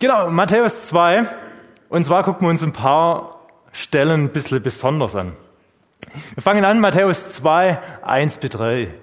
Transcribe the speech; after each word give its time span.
Genau, 0.00 0.30
Matthäus 0.30 0.86
2. 0.86 1.26
Und 1.88 2.04
zwar 2.04 2.22
gucken 2.22 2.46
wir 2.46 2.50
uns 2.50 2.62
ein 2.62 2.72
paar 2.72 3.40
Stellen 3.72 4.26
ein 4.26 4.28
bisschen 4.28 4.62
besonders 4.62 5.16
an. 5.16 5.32
Wir 6.34 6.42
fangen 6.42 6.64
an, 6.64 6.78
Matthäus 6.78 7.30
2, 7.30 7.80
1 8.02 8.38
bis 8.38 8.50
3. 8.50 8.94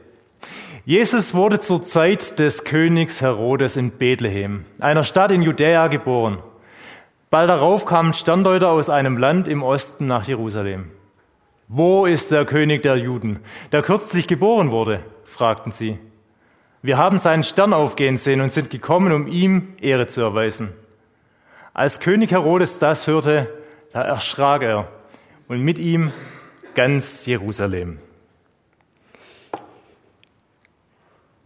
Jesus 0.86 1.34
wurde 1.34 1.60
zur 1.60 1.84
Zeit 1.84 2.40
des 2.40 2.64
Königs 2.64 3.20
Herodes 3.20 3.76
in 3.76 3.92
Bethlehem, 3.92 4.64
einer 4.80 5.04
Stadt 5.04 5.32
in 5.32 5.42
Judäa, 5.42 5.90
geboren. 5.90 6.38
Bald 7.30 7.50
darauf 7.50 7.86
kamen 7.86 8.14
Sterndeuter 8.14 8.70
aus 8.70 8.90
einem 8.90 9.18
Land 9.18 9.50
im 9.50 9.64
Osten 9.64 10.06
nach 10.06 10.26
Jerusalem. 10.26 10.92
Wo 11.68 12.06
ist 12.06 12.32
der 12.32 12.46
König 12.46 12.84
der 12.84 12.96
Juden, 12.96 13.42
der 13.74 13.82
kürzlich 13.82 14.28
geboren 14.28 14.72
wurde? 14.72 15.02
fragten 15.26 15.74
sie. 15.74 16.00
Wir 16.82 16.98
haben 16.98 17.18
seinen 17.18 17.44
Stern 17.44 17.74
aufgehen 17.74 18.16
sehen 18.16 18.40
und 18.40 18.54
sind 18.54 18.70
gekommen, 18.70 19.12
um 19.12 19.28
ihm 19.28 19.74
Ehre 19.82 20.08
zu 20.08 20.22
erweisen. 20.22 20.70
Als 21.76 22.00
König 22.00 22.32
Herodes 22.32 22.80
das 22.80 23.06
hörte, 23.06 23.54
da 23.92 24.02
erschrak 24.02 24.62
er 24.62 24.88
und 25.50 25.60
mit 25.60 25.78
ihm 25.78 26.14
ganz 26.74 27.26
Jerusalem. 27.26 28.00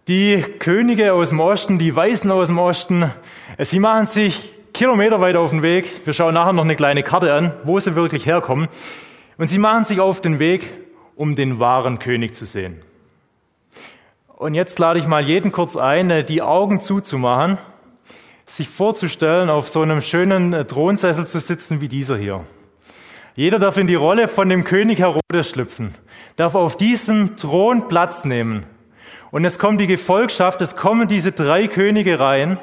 Die 0.08 0.46
Könige 0.60 1.14
aus 1.14 1.30
dem 1.30 1.40
Osten, 1.40 1.80
die 1.80 1.96
Weißen 1.96 2.30
aus 2.30 2.46
dem 2.46 2.60
Osten, 2.60 3.12
sie 3.58 3.80
machen 3.80 4.06
sich 4.06 4.54
Kilometer 4.72 5.20
weit 5.20 5.36
auf 5.36 5.50
den 5.50 5.64
Weg. 5.64 6.06
Wir 6.06 6.14
schauen 6.14 6.36
nachher 6.36 6.54
noch 6.54 6.64
eine 6.64 6.76
kleine 6.76 7.02
Karte 7.02 7.34
an, 7.34 7.54
wo 7.64 7.80
sie 7.80 7.96
wirklich 7.96 8.28
herkommen. 8.28 8.68
Und 9.40 9.48
sie 9.48 9.58
machen 9.58 9.84
sich 9.84 10.00
auf 10.00 10.22
den 10.22 10.38
Weg, 10.38 10.72
um 11.16 11.36
den 11.36 11.58
wahren 11.58 11.98
König 11.98 12.36
zu 12.36 12.46
sehen. 12.46 12.84
Und 14.28 14.54
jetzt 14.54 14.78
lade 14.78 15.00
ich 15.00 15.08
mal 15.08 15.24
jeden 15.24 15.52
kurz 15.52 15.76
ein, 15.76 16.24
die 16.28 16.44
Augen 16.44 16.82
zuzumachen, 16.82 17.58
sich 18.50 18.68
vorzustellen, 18.68 19.50
auf 19.50 19.70
so 19.70 19.82
einem 19.82 20.02
schönen 20.02 20.68
Thronsessel 20.68 21.28
zu 21.28 21.40
sitzen 21.40 21.82
wie 21.82 21.88
dieser 21.88 22.18
hier. 22.18 22.46
Jeder 23.36 23.60
darf 23.60 23.78
in 23.78 23.88
die 23.88 23.96
Rolle 23.96 24.28
von 24.28 24.50
dem 24.50 24.64
König 24.64 25.00
Herodes 25.00 25.50
schlüpfen, 25.50 25.96
darf 26.36 26.56
auf 26.56 26.76
diesem 26.76 27.38
Thron 27.38 27.88
Platz 27.88 28.26
nehmen. 28.26 28.66
Und 29.32 29.46
es 29.46 29.60
kommt 29.60 29.80
die 29.80 29.88
Gefolgschaft, 29.88 30.62
es 30.62 30.76
kommen 30.76 31.08
diese 31.08 31.32
drei 31.32 31.68
Könige 31.68 32.20
rein. 32.20 32.58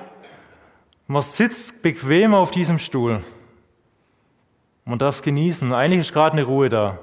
Man 1.07 1.23
sitzt 1.23 1.83
bequem 1.83 2.35
auf 2.35 2.51
diesem 2.51 2.81
Stuhl. 2.81 3.23
Man 4.85 4.99
darf 4.99 5.17
es 5.17 5.23
genießen. 5.23 5.73
Eigentlich 5.73 6.01
ist 6.01 6.13
gerade 6.13 6.33
eine 6.33 6.43
Ruhe 6.43 6.69
da. 6.69 6.99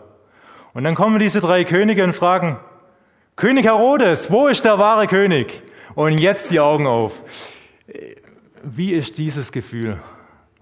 Und 0.74 0.84
dann 0.84 0.96
kommen 0.96 1.20
diese 1.20 1.40
drei 1.40 1.64
Könige 1.64 2.04
und 2.04 2.14
fragen, 2.14 2.60
König 3.38 3.66
Herodes, 3.66 4.30
wo 4.30 4.48
ist 4.48 4.66
der 4.66 4.78
wahre 4.78 5.08
König? 5.08 5.64
Und 5.96 6.20
jetzt 6.20 6.52
die 6.52 6.60
Augen 6.60 6.86
auf. 6.86 7.22
Wie 8.66 8.94
ist 8.94 9.18
dieses 9.18 9.52
Gefühl? 9.52 10.00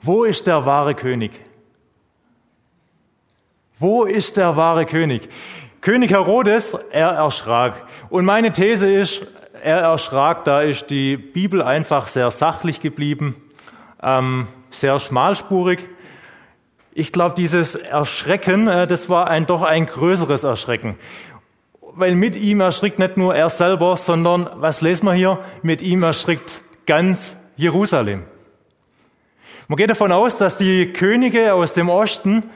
Wo 0.01 0.23
ist 0.23 0.47
der 0.47 0.65
wahre 0.65 0.95
König? 0.95 1.31
Wo 3.77 4.05
ist 4.05 4.37
der 4.37 4.55
wahre 4.55 4.87
König? 4.87 5.29
König 5.81 6.09
Herodes, 6.09 6.75
er 6.89 7.09
erschrak. 7.09 7.85
Und 8.09 8.25
meine 8.25 8.51
These 8.51 8.91
ist, 8.91 9.27
er 9.61 9.81
erschrak, 9.81 10.45
da 10.45 10.61
ist 10.61 10.89
die 10.89 11.15
Bibel 11.15 11.61
einfach 11.61 12.07
sehr 12.07 12.31
sachlich 12.31 12.79
geblieben, 12.79 13.35
ähm, 14.01 14.47
sehr 14.71 14.99
schmalspurig. 14.99 15.87
Ich 16.93 17.13
glaube, 17.13 17.35
dieses 17.35 17.75
Erschrecken, 17.75 18.67
äh, 18.67 18.87
das 18.87 19.09
war 19.09 19.27
ein 19.27 19.45
doch 19.45 19.61
ein 19.61 19.85
größeres 19.85 20.43
Erschrecken. 20.43 20.97
Weil 21.81 22.15
mit 22.15 22.35
ihm 22.35 22.61
erschrickt 22.61 22.97
nicht 22.97 23.17
nur 23.17 23.35
er 23.35 23.49
selber, 23.49 23.95
sondern, 23.95 24.49
was 24.55 24.81
lesen 24.81 25.05
wir 25.05 25.13
hier? 25.13 25.37
Mit 25.61 25.83
ihm 25.83 26.01
erschrickt 26.01 26.63
ganz 26.87 27.37
Jerusalem. 27.61 28.23
Man 29.67 29.77
geht 29.77 29.91
davon 29.91 30.11
aus, 30.11 30.39
dass 30.39 30.57
die 30.57 30.91
Könige 30.93 31.53
aus 31.53 31.75
dem 31.75 31.89
Osten 31.89 32.49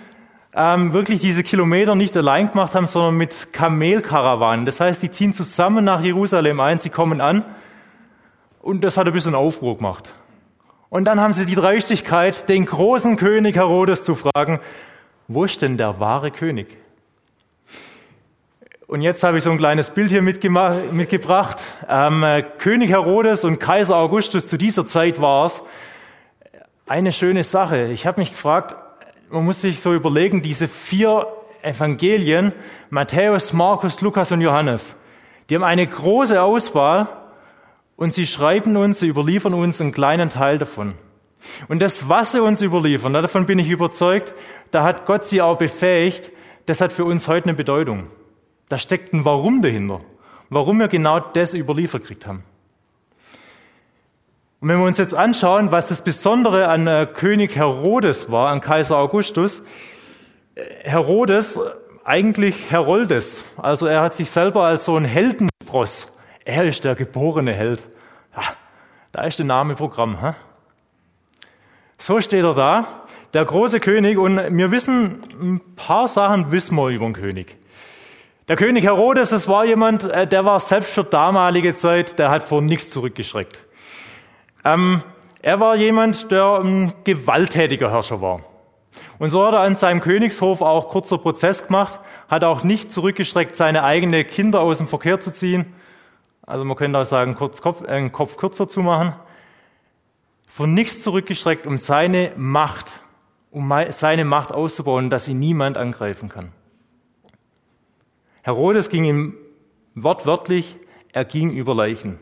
ähm, 0.56 0.94
wirklich 0.94 1.22
diese 1.22 1.44
Kilometer 1.44 1.94
nicht 1.94 2.18
allein 2.18 2.50
gemacht 2.50 2.74
haben, 2.74 2.88
sondern 2.88 3.16
mit 3.16 3.54
Kamelkarawanen. 3.54 4.66
Das 4.66 4.80
heißt, 4.80 5.04
die 5.04 5.12
ziehen 5.12 5.32
zusammen 5.32 5.86
nach 5.86 6.02
Jerusalem 6.02 6.60
ein, 6.60 6.80
sie 6.80 6.90
kommen 6.90 7.22
an 7.22 7.46
und 8.62 8.84
das 8.84 8.98
hat 8.98 9.06
ein 9.06 9.14
bisschen 9.14 9.36
Aufruhr 9.36 9.78
gemacht. 9.78 10.16
Und 10.90 11.04
dann 11.04 11.20
haben 11.20 11.34
sie 11.34 11.46
die 11.46 11.56
Dreistigkeit, 11.56 12.50
den 12.50 12.66
großen 12.66 13.16
König 13.16 13.56
Herodes 13.58 14.04
zu 14.04 14.16
fragen, 14.16 14.60
wo 15.28 15.46
ist 15.46 15.62
denn 15.62 15.78
der 15.78 16.00
wahre 16.00 16.32
König? 16.32 16.78
Und 18.88 19.02
jetzt 19.02 19.24
habe 19.24 19.40
ich 19.40 19.44
so 19.44 19.50
ein 19.50 19.58
kleines 19.58 19.90
Bild 19.90 20.12
hier 20.12 20.22
mitgebracht. 20.22 21.60
Ähm, 21.90 22.24
König 22.60 22.92
Herodes 22.92 23.44
und 23.44 23.60
Kaiser 23.60 23.98
Augustus 23.98 24.48
zu 24.48 24.58
dieser 24.58 24.86
Zeit 24.86 25.20
war 25.20 25.48
es 25.48 25.64
eine 26.86 27.12
schöne 27.12 27.44
Sache. 27.44 27.88
Ich 27.88 28.06
habe 28.06 28.22
mich 28.22 28.30
gefragt, 28.30 28.76
man 29.32 29.44
muss 29.44 29.62
sich 29.62 29.80
so 29.80 29.92
überlegen, 29.92 30.44
diese 30.44 30.68
vier 30.68 31.26
Evangelien, 31.64 32.54
Matthäus, 32.92 33.54
Markus, 33.54 34.02
Lukas 34.02 34.32
und 34.32 34.42
Johannes, 34.42 34.96
die 35.50 35.56
haben 35.56 35.64
eine 35.64 35.88
große 35.88 36.40
Auswahl 36.40 37.08
und 37.96 38.14
sie 38.14 38.28
schreiben 38.28 38.78
uns, 38.78 39.00
sie 39.00 39.08
überliefern 39.08 39.56
uns 39.56 39.82
einen 39.82 39.94
kleinen 39.94 40.30
Teil 40.30 40.60
davon. 40.60 40.94
Und 41.68 41.82
das, 41.82 42.08
was 42.08 42.34
sie 42.34 42.42
uns 42.42 42.62
überliefern, 42.62 43.14
davon 43.14 43.48
bin 43.48 43.58
ich 43.58 43.70
überzeugt, 43.70 44.36
da 44.70 44.84
hat 44.84 45.08
Gott 45.08 45.26
sie 45.26 45.42
auch 45.42 45.58
befähigt, 45.58 46.32
das 46.68 46.82
hat 46.82 46.94
für 46.94 47.06
uns 47.06 47.28
heute 47.28 47.50
eine 47.50 47.58
Bedeutung. 47.58 48.10
Da 48.70 48.78
steckt 48.78 49.14
ein 49.14 49.26
Warum 49.26 49.62
dahinter. 49.62 50.02
Warum 50.50 50.80
wir 50.80 50.88
genau 50.88 51.20
das 51.20 51.54
überliefert 51.54 52.02
gekriegt 52.02 52.26
haben. 52.28 52.44
Und 54.62 54.70
wenn 54.70 54.80
wir 54.80 54.86
uns 54.86 54.98
jetzt 54.98 55.16
anschauen, 55.16 55.72
was 55.72 55.90
das 55.90 56.04
Besondere 56.04 56.68
an 56.68 56.88
äh, 56.88 57.08
König 57.12 57.56
Herodes 57.56 58.32
war, 58.32 58.50
an 58.52 58.62
Kaiser 58.62 58.98
Augustus, 58.98 59.62
äh, 60.56 60.64
Herodes, 60.84 61.60
eigentlich 62.04 62.72
Heroldes, 62.72 63.44
also 63.58 63.86
er 63.86 64.02
hat 64.02 64.14
sich 64.14 64.30
selber 64.30 64.64
als 64.64 64.86
so 64.86 64.96
ein 64.96 65.06
Heldenspross 65.06 66.08
er 66.46 66.66
ist 66.66 66.84
der 66.84 66.94
geborene 66.94 67.54
Held. 67.54 67.82
Ja, 68.36 68.44
da 69.12 69.24
ist 69.24 69.40
der 69.40 69.48
Name 69.48 69.74
Programm. 69.74 70.22
Hä? 70.22 70.36
So 71.98 72.22
steht 72.22 72.44
er 72.44 72.54
da, 72.54 72.88
der 73.34 73.46
große 73.46 73.80
König. 73.80 74.20
Und 74.20 74.38
wir 74.56 74.70
wissen, 74.70 75.24
ein 75.42 75.62
paar 75.76 76.08
Sachen 76.08 76.52
wissen 76.52 76.76
wir 76.76 76.90
über 76.90 77.06
den 77.06 77.14
König. 77.14 77.58
Der 78.48 78.58
König 78.58 78.84
Herodes, 78.84 79.32
das 79.32 79.48
war 79.48 79.66
jemand, 79.66 80.04
äh, 80.04 80.28
der 80.28 80.46
war 80.46 80.60
selbst 80.60 80.94
für 80.94 81.04
damalige 81.04 81.74
Zeit, 81.74 82.20
der 82.20 82.30
hat 82.30 82.44
vor 82.44 82.62
nichts 82.62 82.92
zurückgeschreckt. 82.92 83.66
Ähm, 84.64 85.02
er 85.42 85.60
war 85.60 85.76
jemand, 85.76 86.32
der 86.32 86.60
ein 86.60 86.94
gewalttätiger 87.04 87.90
Herrscher 87.90 88.22
war. 88.22 88.42
Und 89.18 89.32
so 89.32 89.46
hat 89.46 89.54
er 89.54 89.62
an 89.62 89.74
seinem 89.74 90.00
Königshof 90.00 90.62
auch 90.62 90.90
kurzer 90.90 91.18
Prozess 91.18 91.66
gemacht, 91.66 92.00
hat 92.28 92.44
auch 92.44 92.64
nicht 92.64 92.92
zurückgeschreckt, 92.92 93.56
seine 93.56 93.84
eigenen 93.84 94.28
Kinder 94.28 94.62
aus 94.62 94.78
dem 94.78 94.88
Verkehr 94.88 95.20
zu 95.20 95.32
ziehen, 95.32 95.74
also 96.46 96.64
man 96.64 96.78
könnte 96.78 97.00
auch 97.00 97.06
sagen, 97.06 97.36
kurz 97.36 97.62
Kopf, 97.62 97.82
äh, 97.88 98.10
Kopf 98.10 98.38
kürzer 98.38 98.70
zu 98.70 98.82
machen. 98.82 99.14
Von 100.48 100.74
nichts 100.74 101.02
zurückgestreckt, 101.02 101.66
um 101.66 101.78
seine 101.78 102.32
Macht, 102.38 103.02
um 103.52 103.74
seine 103.90 104.26
Macht 104.26 104.52
auszubauen, 104.52 105.10
dass 105.10 105.28
ihn 105.28 105.40
niemand 105.40 105.78
angreifen 105.78 106.30
kann. 106.30 106.52
Herodes 108.46 108.90
ging 108.90 109.06
ihm 109.06 109.38
wortwörtlich, 109.96 110.76
er 111.12 111.26
ging 111.26 111.50
über 111.50 111.74
Leichen. 111.74 112.20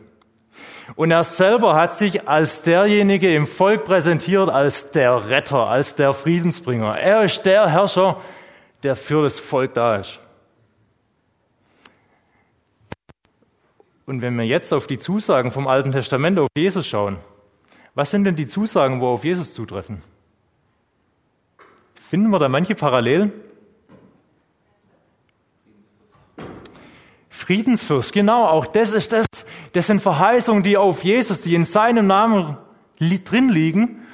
Und 0.96 1.10
er 1.10 1.22
selber 1.22 1.76
hat 1.76 1.98
sich 1.98 2.26
als 2.26 2.62
derjenige 2.62 3.34
im 3.34 3.46
Volk 3.46 3.84
präsentiert, 3.84 4.48
als 4.48 4.90
der 4.90 5.28
Retter, 5.28 5.68
als 5.68 5.96
der 5.96 6.14
Friedensbringer. 6.14 6.96
Er 6.96 7.24
ist 7.24 7.42
der 7.42 7.68
Herrscher, 7.68 8.22
der 8.82 8.96
für 8.96 9.20
das 9.20 9.38
Volk 9.38 9.74
da 9.74 9.96
ist. 9.96 10.18
Und 14.06 14.22
wenn 14.22 14.34
wir 14.38 14.46
jetzt 14.46 14.72
auf 14.72 14.86
die 14.86 14.98
Zusagen 14.98 15.50
vom 15.50 15.68
Alten 15.68 15.92
Testament 15.92 16.38
auf 16.38 16.48
Jesus 16.56 16.86
schauen, 16.86 17.18
was 17.94 18.10
sind 18.10 18.24
denn 18.24 18.36
die 18.36 18.46
Zusagen, 18.46 19.02
wo 19.02 19.08
auf 19.08 19.24
Jesus 19.24 19.52
zutreffen? 19.52 20.02
Finden 21.96 22.30
wir 22.30 22.38
da 22.38 22.48
manche 22.48 22.74
Parallelen? 22.74 23.30
Friedensfürst, 27.44 28.14
genau, 28.14 28.46
auch 28.46 28.64
das 28.64 28.94
ist 28.94 29.12
das. 29.12 29.26
Das 29.74 29.86
sind 29.86 30.00
Verheißungen, 30.00 30.62
die 30.62 30.78
auf 30.78 31.04
Jesus, 31.04 31.42
die 31.42 31.54
in 31.54 31.66
seinem 31.66 32.06
Namen 32.06 32.56
drin 32.98 33.50
liegen. 33.50 34.06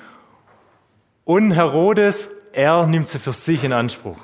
Und 1.24 1.52
Herodes, 1.52 2.28
er 2.52 2.88
nimmt 2.88 3.06
sie 3.06 3.20
für 3.20 3.32
sich 3.32 3.62
in 3.62 3.72
Anspruch. 3.72 4.18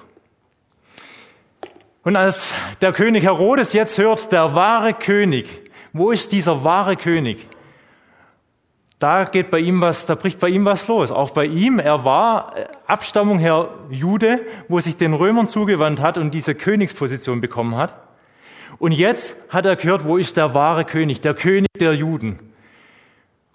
Und 2.02 2.16
als 2.16 2.52
der 2.80 2.92
König 2.92 3.22
Herodes 3.22 3.72
jetzt 3.74 3.96
hört, 3.96 4.32
der 4.32 4.56
wahre 4.56 4.92
König, 4.92 5.70
wo 5.92 6.10
ist 6.10 6.32
dieser 6.32 6.64
wahre 6.64 6.96
König? 6.96 7.46
Da 8.98 9.22
geht 9.22 9.52
bei 9.52 9.60
ihm 9.60 9.80
was, 9.80 10.04
da 10.06 10.16
bricht 10.16 10.40
bei 10.40 10.48
ihm 10.48 10.64
was 10.64 10.88
los. 10.88 11.12
Auch 11.12 11.30
bei 11.30 11.44
ihm, 11.44 11.78
er 11.78 12.04
war 12.04 12.56
äh, 12.56 12.66
Abstammung 12.88 13.38
her 13.38 13.68
Jude, 13.88 14.40
wo 14.66 14.80
sich 14.80 14.96
den 14.96 15.14
Römern 15.14 15.46
zugewandt 15.46 16.00
hat 16.00 16.18
und 16.18 16.34
diese 16.34 16.56
Königsposition 16.56 17.40
bekommen 17.40 17.76
hat. 17.76 18.05
Und 18.78 18.92
jetzt 18.92 19.36
hat 19.48 19.66
er 19.66 19.76
gehört, 19.76 20.04
wo 20.04 20.16
ist 20.16 20.36
der 20.36 20.54
wahre 20.54 20.84
König, 20.84 21.20
der 21.20 21.34
König 21.34 21.68
der 21.78 21.94
Juden. 21.94 22.38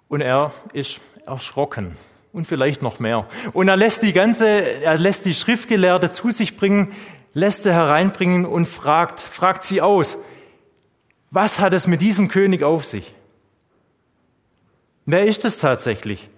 Und 0.08 0.20
er 0.20 0.52
ist 0.72 1.00
erschrocken. 1.26 1.96
und 2.32 2.46
vielleicht 2.46 2.82
noch 2.82 2.98
mehr. 2.98 3.26
Und 3.52 3.68
er 3.68 3.76
lässt 3.76 4.02
die 4.02 4.12
ganze, 4.12 4.48
er 4.48 4.96
lässt 4.96 5.26
die 5.26 5.34
Schriftgelehrte 5.34 6.10
zu 6.10 6.30
sich 6.30 6.56
bringen, 6.56 6.92
lässt 7.34 7.66
er 7.66 7.74
hereinbringen 7.74 8.46
und 8.46 8.66
fragt, 8.66 9.20
fragt 9.20 9.64
sie 9.64 9.82
aus, 9.82 10.16
was 11.30 11.60
hat 11.60 11.72
es 11.72 11.86
mit 11.86 12.00
diesem 12.00 12.28
König 12.28 12.62
auf 12.62 12.84
sich? 12.84 13.14
Wer 15.04 15.26
ist 15.26 15.44
es 15.44 15.58
tatsächlich? 15.58 16.28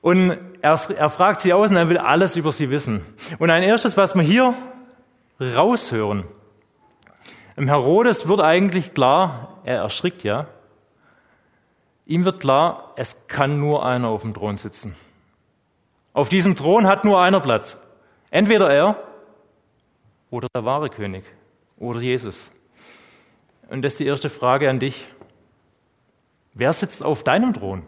Und 0.00 0.36
er, 0.62 0.80
er 0.96 1.08
fragt 1.08 1.40
sie 1.40 1.52
aus 1.52 1.70
und 1.70 1.76
er 1.76 1.88
will 1.88 1.98
alles 1.98 2.36
über 2.36 2.52
sie 2.52 2.70
wissen. 2.70 3.02
Und 3.38 3.50
ein 3.50 3.62
erstes, 3.62 3.96
was 3.96 4.14
wir 4.14 4.22
hier 4.22 4.54
raushören, 5.40 6.24
im 7.56 7.68
Herodes 7.68 8.28
wird 8.28 8.40
eigentlich 8.40 8.92
klar, 8.92 9.60
er 9.64 9.78
erschrickt 9.78 10.22
ja, 10.22 10.46
ihm 12.04 12.24
wird 12.24 12.40
klar, 12.40 12.92
es 12.96 13.16
kann 13.26 13.58
nur 13.58 13.84
einer 13.84 14.08
auf 14.08 14.22
dem 14.22 14.34
Thron 14.34 14.58
sitzen. 14.58 14.94
Auf 16.12 16.28
diesem 16.28 16.54
Thron 16.54 16.86
hat 16.86 17.04
nur 17.04 17.20
einer 17.20 17.40
Platz. 17.40 17.76
Entweder 18.30 18.70
er 18.70 19.02
oder 20.30 20.48
der 20.54 20.64
wahre 20.64 20.90
König 20.90 21.24
oder 21.78 22.00
Jesus. 22.00 22.52
Und 23.68 23.82
das 23.82 23.94
ist 23.94 24.00
die 24.00 24.06
erste 24.06 24.30
Frage 24.30 24.70
an 24.70 24.78
dich. 24.78 25.06
Wer 26.54 26.72
sitzt 26.72 27.04
auf 27.04 27.22
deinem 27.22 27.52
Thron? 27.52 27.82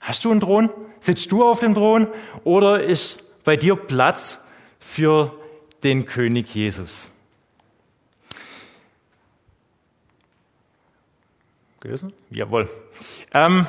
Hast 0.00 0.24
du 0.24 0.30
einen 0.30 0.40
Thron? 0.40 0.70
Sitzt 1.00 1.32
du 1.32 1.44
auf 1.44 1.60
dem 1.60 1.74
Thron? 1.74 2.08
Oder 2.44 2.84
ist 2.84 3.22
bei 3.44 3.56
dir 3.56 3.76
Platz 3.76 4.40
für 4.78 5.34
den 5.82 6.06
König 6.06 6.54
Jesus? 6.54 7.10
Gewesen? 11.80 12.12
Jawohl. 12.30 12.68
Ähm, 13.32 13.66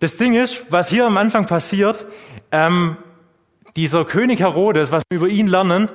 das 0.00 0.16
Ding 0.16 0.34
ist, 0.34 0.70
was 0.70 0.88
hier 0.88 1.06
am 1.06 1.16
Anfang 1.16 1.46
passiert, 1.46 2.06
ähm, 2.52 2.96
dieser 3.76 4.04
König 4.04 4.40
Herodes, 4.40 4.90
was 4.90 5.02
wir 5.08 5.18
über 5.18 5.28
ihn 5.28 5.46
lernen, 5.46 5.88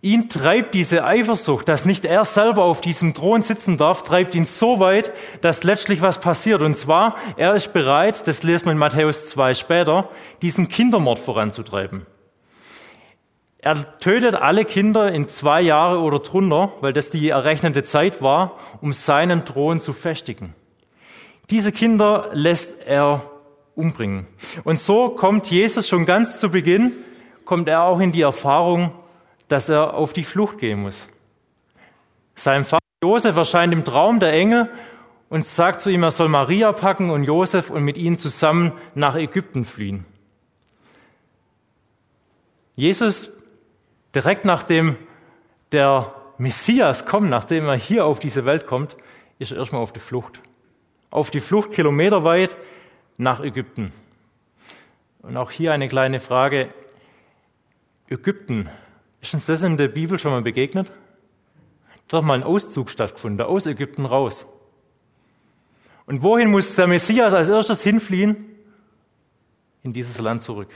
ihn 0.00 0.28
treibt 0.28 0.74
diese 0.74 1.04
Eifersucht, 1.04 1.68
dass 1.68 1.84
nicht 1.84 2.04
er 2.04 2.24
selber 2.24 2.64
auf 2.64 2.80
diesem 2.80 3.14
Thron 3.14 3.42
sitzen 3.42 3.76
darf, 3.76 4.02
treibt 4.02 4.34
ihn 4.34 4.44
so 4.44 4.80
weit, 4.80 5.12
dass 5.40 5.64
letztlich 5.64 6.02
was 6.02 6.20
passiert. 6.20 6.62
Und 6.62 6.76
zwar, 6.76 7.16
er 7.36 7.54
ist 7.54 7.72
bereit, 7.72 8.26
das 8.26 8.42
lesen 8.42 8.66
wir 8.66 8.72
in 8.72 8.78
Matthäus 8.78 9.28
2 9.28 9.54
später, 9.54 10.08
diesen 10.42 10.68
Kindermord 10.68 11.18
voranzutreiben. 11.18 12.06
Er 13.60 13.98
tötet 13.98 14.36
alle 14.36 14.64
Kinder 14.64 15.12
in 15.12 15.28
zwei 15.28 15.60
Jahre 15.60 16.00
oder 16.00 16.20
drunter, 16.20 16.72
weil 16.80 16.92
das 16.92 17.10
die 17.10 17.28
errechnete 17.28 17.82
Zeit 17.82 18.22
war, 18.22 18.56
um 18.80 18.92
seinen 18.92 19.44
Thron 19.44 19.80
zu 19.80 19.92
festigen. 19.92 20.54
Diese 21.50 21.72
Kinder 21.72 22.30
lässt 22.32 22.80
er 22.86 23.22
umbringen. 23.74 24.26
Und 24.64 24.78
so 24.78 25.10
kommt 25.10 25.50
Jesus 25.50 25.88
schon 25.88 26.06
ganz 26.06 26.38
zu 26.40 26.50
Beginn, 26.50 26.92
kommt 27.44 27.68
er 27.68 27.82
auch 27.82 28.00
in 28.00 28.12
die 28.12 28.22
Erfahrung, 28.22 28.92
dass 29.48 29.68
er 29.68 29.94
auf 29.94 30.12
die 30.12 30.24
Flucht 30.24 30.58
gehen 30.58 30.82
muss. 30.82 31.08
Sein 32.34 32.64
Vater 32.64 32.82
Josef 33.02 33.36
erscheint 33.36 33.72
im 33.72 33.84
Traum 33.84 34.20
der 34.20 34.32
Engel 34.32 34.70
und 35.28 35.46
sagt 35.46 35.80
zu 35.80 35.90
ihm, 35.90 36.02
er 36.02 36.10
soll 36.10 36.28
Maria 36.28 36.72
packen 36.72 37.10
und 37.10 37.24
Josef 37.24 37.70
und 37.70 37.82
mit 37.82 37.96
ihnen 37.96 38.18
zusammen 38.18 38.72
nach 38.94 39.16
Ägypten 39.16 39.64
fliehen. 39.64 40.04
Jesus 42.76 43.32
Direkt 44.14 44.44
nachdem 44.44 44.96
der 45.72 46.14
Messias 46.38 47.04
kommt, 47.04 47.28
nachdem 47.28 47.66
er 47.68 47.76
hier 47.76 48.06
auf 48.06 48.20
diese 48.20 48.44
Welt 48.44 48.66
kommt, 48.66 48.96
ist 49.38 49.50
er 49.50 49.58
erstmal 49.58 49.82
auf 49.82 49.92
die 49.92 50.00
Flucht. 50.00 50.40
Auf 51.10 51.30
die 51.30 51.40
Flucht 51.40 51.72
kilometerweit 51.72 52.56
nach 53.16 53.40
Ägypten. 53.40 53.92
Und 55.22 55.36
auch 55.36 55.50
hier 55.50 55.72
eine 55.72 55.88
kleine 55.88 56.20
Frage. 56.20 56.72
Ägypten, 58.08 58.70
ist 59.20 59.34
uns 59.34 59.46
das 59.46 59.62
in 59.62 59.76
der 59.76 59.88
Bibel 59.88 60.18
schon 60.18 60.30
mal 60.30 60.42
begegnet? 60.42 60.90
Da 62.06 62.18
hat 62.18 62.24
mal 62.24 62.34
ein 62.34 62.42
Auszug 62.42 62.88
stattgefunden, 62.88 63.44
aus 63.44 63.66
Ägypten 63.66 64.06
raus. 64.06 64.46
Und 66.06 66.22
wohin 66.22 66.50
muss 66.50 66.74
der 66.74 66.86
Messias 66.86 67.34
als 67.34 67.48
erstes 67.50 67.82
hinfliehen? 67.82 68.56
In 69.82 69.92
dieses 69.92 70.18
Land 70.18 70.42
zurück. 70.42 70.70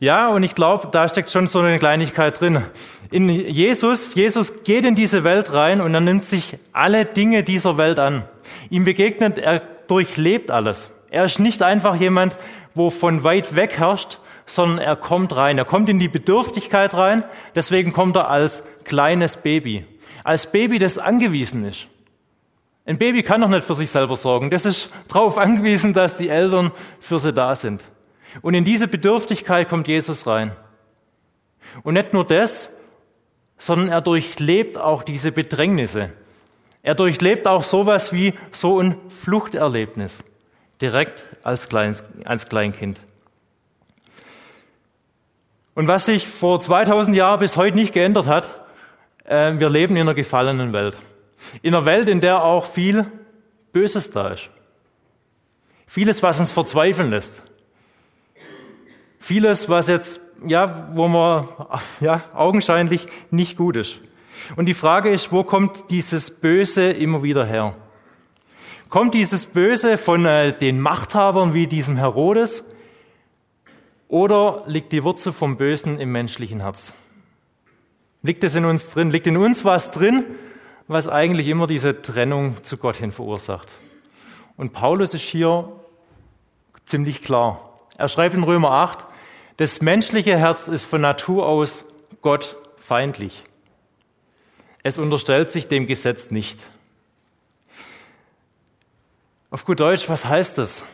Ja, 0.00 0.28
und 0.28 0.44
ich 0.44 0.54
glaube, 0.54 0.88
da 0.92 1.08
steckt 1.08 1.30
schon 1.30 1.48
so 1.48 1.58
eine 1.58 1.78
Kleinigkeit 1.78 2.40
drin. 2.40 2.62
In 3.10 3.28
Jesus, 3.28 4.14
Jesus 4.14 4.62
geht 4.62 4.84
in 4.84 4.94
diese 4.94 5.24
Welt 5.24 5.52
rein 5.52 5.80
und 5.80 5.92
er 5.92 6.00
nimmt 6.00 6.24
sich 6.24 6.56
alle 6.72 7.04
Dinge 7.04 7.42
dieser 7.42 7.76
Welt 7.78 7.98
an. 7.98 8.24
Ihm 8.70 8.84
begegnet, 8.84 9.38
er 9.38 9.60
durchlebt 9.88 10.52
alles. 10.52 10.90
Er 11.10 11.24
ist 11.24 11.40
nicht 11.40 11.62
einfach 11.62 11.96
jemand, 11.96 12.36
wo 12.74 12.90
von 12.90 13.24
weit 13.24 13.56
weg 13.56 13.78
herrscht, 13.78 14.18
sondern 14.46 14.78
er 14.78 14.94
kommt 14.94 15.34
rein. 15.34 15.58
Er 15.58 15.64
kommt 15.64 15.88
in 15.88 15.98
die 15.98 16.08
Bedürftigkeit 16.08 16.94
rein. 16.94 17.24
Deswegen 17.56 17.92
kommt 17.92 18.16
er 18.16 18.30
als 18.30 18.62
kleines 18.84 19.36
Baby. 19.36 19.84
Als 20.22 20.52
Baby, 20.52 20.78
das 20.78 20.98
angewiesen 20.98 21.64
ist. 21.64 21.88
Ein 22.86 22.98
Baby 22.98 23.22
kann 23.22 23.40
doch 23.40 23.48
nicht 23.48 23.64
für 23.64 23.74
sich 23.74 23.90
selber 23.90 24.16
sorgen. 24.16 24.50
Das 24.50 24.64
ist 24.64 24.90
darauf 25.08 25.38
angewiesen, 25.38 25.92
dass 25.92 26.16
die 26.16 26.28
Eltern 26.28 26.70
für 27.00 27.18
sie 27.18 27.32
da 27.32 27.54
sind. 27.54 27.82
Und 28.42 28.54
in 28.54 28.64
diese 28.64 28.88
Bedürftigkeit 28.88 29.68
kommt 29.68 29.88
Jesus 29.88 30.26
rein. 30.26 30.52
Und 31.82 31.94
nicht 31.94 32.12
nur 32.12 32.24
das, 32.24 32.70
sondern 33.58 33.88
er 33.88 34.00
durchlebt 34.00 34.78
auch 34.78 35.02
diese 35.02 35.32
Bedrängnisse. 35.32 36.10
Er 36.82 36.94
durchlebt 36.94 37.46
auch 37.46 37.64
sowas 37.64 38.12
wie 38.12 38.34
so 38.52 38.80
ein 38.80 38.96
Fluchterlebnis, 39.10 40.18
direkt 40.80 41.24
als, 41.42 41.68
Klein, 41.68 41.96
als 42.24 42.48
Kleinkind. 42.48 43.00
Und 45.74 45.86
was 45.86 46.06
sich 46.06 46.26
vor 46.26 46.60
2000 46.60 47.16
Jahren 47.16 47.40
bis 47.40 47.56
heute 47.56 47.76
nicht 47.76 47.92
geändert 47.92 48.26
hat, 48.26 48.48
äh, 49.24 49.58
wir 49.58 49.70
leben 49.70 49.96
in 49.96 50.02
einer 50.02 50.14
gefallenen 50.14 50.72
Welt. 50.72 50.96
In 51.62 51.74
einer 51.74 51.86
Welt, 51.86 52.08
in 52.08 52.20
der 52.20 52.42
auch 52.42 52.66
viel 52.66 53.06
Böses 53.72 54.10
da 54.10 54.28
ist. 54.28 54.50
Vieles, 55.86 56.22
was 56.22 56.40
uns 56.40 56.52
verzweifeln 56.52 57.10
lässt. 57.10 57.42
Vieles, 59.18 59.68
was 59.68 59.88
jetzt, 59.88 60.20
ja, 60.46 60.88
wo 60.94 61.08
man, 61.08 61.48
ja, 62.00 62.24
augenscheinlich 62.34 63.06
nicht 63.30 63.56
gut 63.56 63.76
ist. 63.76 64.00
Und 64.56 64.66
die 64.66 64.74
Frage 64.74 65.10
ist, 65.10 65.32
wo 65.32 65.44
kommt 65.44 65.90
dieses 65.90 66.30
Böse 66.30 66.90
immer 66.90 67.22
wieder 67.22 67.44
her? 67.44 67.74
Kommt 68.88 69.14
dieses 69.14 69.44
Böse 69.44 69.96
von 69.96 70.24
äh, 70.24 70.56
den 70.56 70.80
Machthabern 70.80 71.52
wie 71.52 71.66
diesem 71.66 71.96
Herodes? 71.96 72.64
Oder 74.08 74.62
liegt 74.66 74.92
die 74.92 75.04
Wurzel 75.04 75.32
vom 75.32 75.58
Bösen 75.58 76.00
im 76.00 76.10
menschlichen 76.10 76.60
Herz? 76.60 76.94
Liegt 78.22 78.42
es 78.42 78.54
in 78.54 78.64
uns 78.64 78.88
drin? 78.88 79.10
Liegt 79.10 79.26
in 79.26 79.36
uns 79.36 79.64
was 79.64 79.90
drin, 79.90 80.24
was 80.86 81.06
eigentlich 81.06 81.48
immer 81.48 81.66
diese 81.66 82.00
Trennung 82.00 82.64
zu 82.64 82.78
Gott 82.78 82.96
hin 82.96 83.12
verursacht? 83.12 83.68
Und 84.56 84.72
Paulus 84.72 85.12
ist 85.12 85.22
hier 85.22 85.70
ziemlich 86.86 87.22
klar. 87.22 87.67
Er 87.98 88.08
schreibt 88.08 88.34
in 88.34 88.44
Römer 88.44 88.70
8, 88.70 89.04
das 89.56 89.82
menschliche 89.82 90.38
Herz 90.38 90.68
ist 90.68 90.84
von 90.84 91.00
Natur 91.00 91.46
aus 91.46 91.84
Gott 92.22 92.56
feindlich. 92.76 93.42
Es 94.84 94.98
unterstellt 94.98 95.50
sich 95.50 95.66
dem 95.66 95.88
Gesetz 95.88 96.30
nicht. 96.30 96.70
Auf 99.50 99.64
gut 99.64 99.80
Deutsch, 99.80 100.08
was 100.08 100.24
heißt 100.24 100.58
das? 100.58 100.84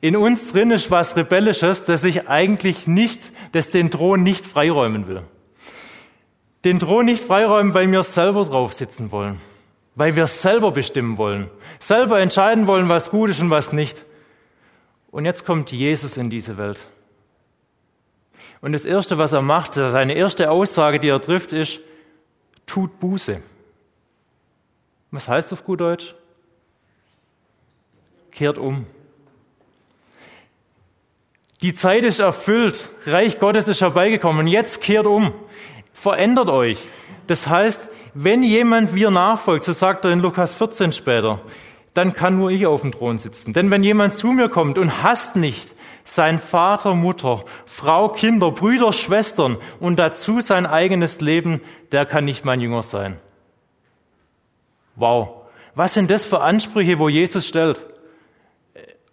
In 0.00 0.16
uns 0.16 0.52
drin 0.52 0.70
ist 0.70 0.92
was 0.92 1.16
Rebellisches, 1.16 1.84
das 1.86 2.02
sich 2.02 2.28
eigentlich 2.28 2.86
nicht, 2.86 3.32
das 3.50 3.70
den 3.70 3.90
Thron 3.90 4.22
nicht 4.22 4.46
freiräumen 4.46 5.08
will. 5.08 5.22
Den 6.64 6.78
Thron 6.78 7.06
nicht 7.06 7.22
freiräumen, 7.22 7.74
weil 7.74 7.90
wir 7.90 8.04
selber 8.04 8.44
drauf 8.44 8.74
sitzen 8.74 9.10
wollen. 9.10 9.40
Weil 9.96 10.14
wir 10.14 10.28
selber 10.28 10.70
bestimmen 10.70 11.18
wollen. 11.18 11.50
Selber 11.80 12.20
entscheiden 12.20 12.68
wollen, 12.68 12.88
was 12.88 13.10
gut 13.10 13.30
ist 13.30 13.40
und 13.40 13.50
was 13.50 13.72
nicht. 13.72 14.04
Und 15.14 15.26
jetzt 15.26 15.44
kommt 15.44 15.70
Jesus 15.70 16.16
in 16.16 16.28
diese 16.28 16.58
Welt. 16.58 16.76
Und 18.60 18.72
das 18.72 18.84
Erste, 18.84 19.16
was 19.16 19.30
er 19.30 19.42
macht, 19.42 19.74
seine 19.74 20.14
erste 20.14 20.50
Aussage, 20.50 20.98
die 20.98 21.08
er 21.08 21.22
trifft, 21.22 21.52
ist, 21.52 21.78
tut 22.66 22.98
Buße. 22.98 23.40
Was 25.12 25.28
heißt 25.28 25.52
auf 25.52 25.64
gut 25.64 25.78
Deutsch? 25.78 26.16
Kehrt 28.32 28.58
um. 28.58 28.86
Die 31.62 31.74
Zeit 31.74 32.02
ist 32.02 32.18
erfüllt, 32.18 32.90
Reich 33.06 33.38
Gottes 33.38 33.68
ist 33.68 33.82
herbeigekommen, 33.82 34.48
jetzt 34.48 34.80
kehrt 34.80 35.06
um, 35.06 35.32
verändert 35.92 36.48
euch. 36.48 36.88
Das 37.28 37.46
heißt, 37.46 37.88
wenn 38.14 38.42
jemand 38.42 38.92
mir 38.92 39.12
nachfolgt, 39.12 39.62
so 39.62 39.70
sagt 39.70 40.06
er 40.06 40.10
in 40.10 40.18
Lukas 40.18 40.54
14 40.54 40.90
später, 40.90 41.40
dann 41.94 42.12
kann 42.12 42.36
nur 42.36 42.50
ich 42.50 42.66
auf 42.66 42.82
dem 42.82 42.92
Thron 42.92 43.18
sitzen. 43.18 43.52
Denn 43.52 43.70
wenn 43.70 43.82
jemand 43.82 44.16
zu 44.16 44.28
mir 44.28 44.48
kommt 44.48 44.78
und 44.78 45.02
hasst 45.02 45.36
nicht, 45.36 45.74
sein 46.04 46.38
Vater, 46.38 46.94
Mutter, 46.94 47.44
Frau, 47.64 48.08
Kinder, 48.08 48.50
Brüder, 48.50 48.92
Schwestern 48.92 49.56
und 49.80 49.96
dazu 49.96 50.40
sein 50.40 50.66
eigenes 50.66 51.20
Leben, 51.20 51.62
der 51.92 52.04
kann 52.04 52.26
nicht 52.26 52.44
mein 52.44 52.60
Jünger 52.60 52.82
sein. 52.82 53.18
Wow. 54.96 55.46
Was 55.74 55.94
sind 55.94 56.10
das 56.10 56.24
für 56.24 56.40
Ansprüche, 56.40 56.98
wo 56.98 57.08
Jesus 57.08 57.46
stellt? 57.46 57.84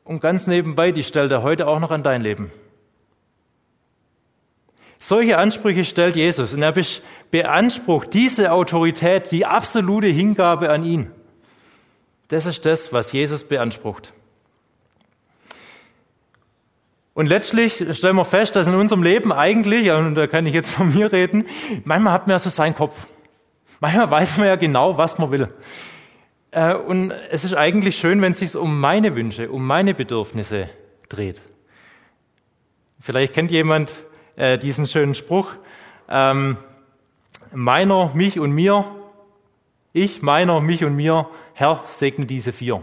Und 0.03 0.19
ganz 0.19 0.47
nebenbei, 0.47 0.91
die 0.91 1.03
stellt 1.03 1.31
er 1.31 1.43
heute 1.43 1.67
auch 1.67 1.79
noch 1.79 1.91
an 1.91 2.03
dein 2.03 2.21
Leben. 2.21 2.51
Solche 4.99 5.37
Ansprüche 5.37 5.85
stellt 5.85 6.15
Jesus 6.15 6.53
und 6.53 6.61
er 6.61 6.75
beansprucht 7.31 8.13
diese 8.13 8.51
Autorität, 8.51 9.31
die 9.31 9.45
absolute 9.45 10.07
Hingabe 10.07 10.69
an 10.69 10.83
ihn. 10.83 11.11
Das 12.31 12.45
ist 12.45 12.65
das, 12.65 12.93
was 12.93 13.11
Jesus 13.11 13.43
beansprucht. 13.43 14.13
Und 17.13 17.27
letztlich 17.27 17.85
stellen 17.91 18.15
wir 18.15 18.23
fest, 18.23 18.55
dass 18.55 18.67
in 18.67 18.73
unserem 18.73 19.03
Leben 19.03 19.33
eigentlich, 19.33 19.91
und 19.91 20.15
da 20.15 20.27
kann 20.27 20.45
ich 20.45 20.53
jetzt 20.53 20.69
von 20.71 20.93
mir 20.93 21.11
reden, 21.11 21.45
manchmal 21.83 22.13
hat 22.13 22.27
man 22.27 22.35
ja 22.35 22.39
so 22.39 22.49
seinen 22.49 22.73
Kopf. 22.73 23.05
Manchmal 23.81 24.09
weiß 24.09 24.37
man 24.37 24.47
ja 24.47 24.55
genau, 24.55 24.97
was 24.97 25.17
man 25.17 25.29
will. 25.29 25.53
Äh, 26.51 26.73
und 26.73 27.11
es 27.11 27.43
ist 27.43 27.53
eigentlich 27.53 27.97
schön, 27.97 28.21
wenn 28.21 28.31
es 28.31 28.39
sich 28.39 28.55
um 28.55 28.79
meine 28.79 29.13
Wünsche, 29.13 29.51
um 29.51 29.67
meine 29.67 29.93
Bedürfnisse 29.93 30.69
dreht. 31.09 31.41
Vielleicht 33.01 33.33
kennt 33.33 33.51
jemand 33.51 33.91
äh, 34.37 34.57
diesen 34.57 34.87
schönen 34.87 35.15
Spruch, 35.15 35.51
ähm, 36.07 36.55
meiner, 37.51 38.11
mich 38.13 38.39
und 38.39 38.53
mir, 38.53 38.85
ich, 39.93 40.21
meiner, 40.21 40.61
mich 40.61 40.83
und 40.83 40.95
mir, 40.95 41.27
Herr, 41.53 41.83
segne 41.87 42.25
diese 42.25 42.51
vier 42.51 42.81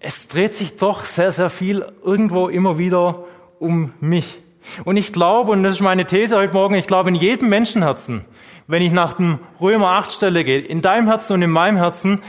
es 0.00 0.26
dreht 0.28 0.54
sich 0.54 0.76
doch 0.76 1.04
sehr, 1.04 1.30
sehr 1.30 1.50
viel 1.50 1.84
irgendwo 2.02 2.48
immer 2.48 2.78
wieder 2.78 3.24
um 3.58 3.92
mich. 4.00 4.40
Und 4.84 4.96
ich 4.96 5.12
glaube, 5.12 5.52
und 5.52 5.62
das 5.62 5.74
ist 5.74 5.80
meine 5.80 6.06
These 6.06 6.36
heute 6.36 6.54
Morgen, 6.54 6.74
ich 6.74 6.86
glaube 6.86 7.10
in 7.10 7.14
jedem 7.14 7.50
Menschenherzen, 7.50 8.24
wenn 8.66 8.82
ich 8.82 8.92
nach 8.92 9.14
dem 9.14 9.38
Römer 9.60 9.90
8 9.90 10.12
Stelle 10.12 10.42
gehe, 10.42 10.60
in 10.60 10.80
deinem 10.80 11.06
Herzen 11.06 11.34
und 11.34 11.42
in 11.42 11.50
meinem 11.50 11.76
Herzen, 11.76 12.22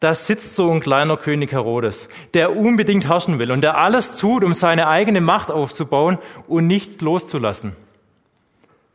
da 0.00 0.14
sitzt 0.14 0.56
so 0.56 0.70
ein 0.70 0.80
kleiner 0.80 1.16
König 1.16 1.52
Herodes, 1.52 2.08
der 2.34 2.54
unbedingt 2.54 3.08
herrschen 3.08 3.38
will 3.38 3.50
und 3.50 3.62
der 3.62 3.78
alles 3.78 4.16
tut, 4.16 4.44
um 4.44 4.52
seine 4.52 4.86
eigene 4.88 5.22
Macht 5.22 5.50
aufzubauen 5.50 6.18
und 6.46 6.66
nicht 6.66 7.00
loszulassen. 7.00 7.72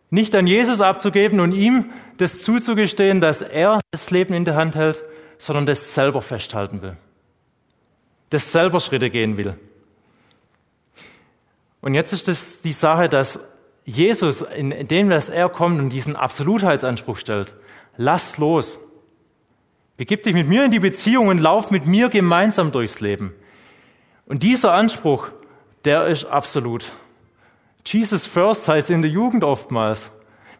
Nicht 0.10 0.34
an 0.36 0.48
Jesus 0.48 0.82
abzugeben 0.82 1.40
und 1.40 1.54
ihm 1.54 1.92
das 2.18 2.42
zuzugestehen, 2.42 3.22
dass 3.22 3.42
er 3.42 3.80
das 3.92 4.10
Leben 4.12 4.34
in 4.34 4.46
der 4.46 4.56
Hand 4.56 4.76
hält, 4.76 5.04
sondern 5.38 5.66
das 5.66 5.94
selber 5.94 6.22
festhalten 6.22 6.82
will 6.82 6.98
das 8.30 8.52
selber 8.52 8.80
Schritte 8.80 9.10
gehen 9.10 9.38
will. 9.38 9.56
Und 11.82 11.94
jetzt 11.94 12.14
ist 12.14 12.28
es 12.28 12.62
die 12.62 12.74
Sache, 12.74 13.10
dass 13.10 13.40
Jesus, 13.86 14.42
in 14.42 14.88
dem, 14.88 15.10
dass 15.10 15.30
er 15.30 15.50
kommt 15.50 15.80
und 15.80 15.90
diesen 15.90 16.16
Absolutheitsanspruch 16.16 17.18
stellt, 17.18 17.56
lass 17.98 18.38
los. 18.38 18.80
Begib 19.98 20.24
dich 20.24 20.34
mit 20.34 20.48
mir 20.48 20.66
in 20.66 20.72
die 20.72 20.80
Beziehung 20.80 21.28
und 21.28 21.40
lauf 21.40 21.72
mit 21.72 21.86
mir 21.86 22.10
gemeinsam 22.10 22.72
durchs 22.72 23.00
Leben. 23.00 23.34
Und 24.28 24.44
dieser 24.44 24.74
Anspruch, 24.74 25.30
der 25.86 26.08
ist 26.08 26.26
absolut. 26.26 26.94
Jesus 27.86 28.28
first 28.28 28.68
heißt 28.68 28.90
in 28.90 29.02
der 29.02 29.12
Jugend 29.12 29.44
oftmals. 29.44 30.12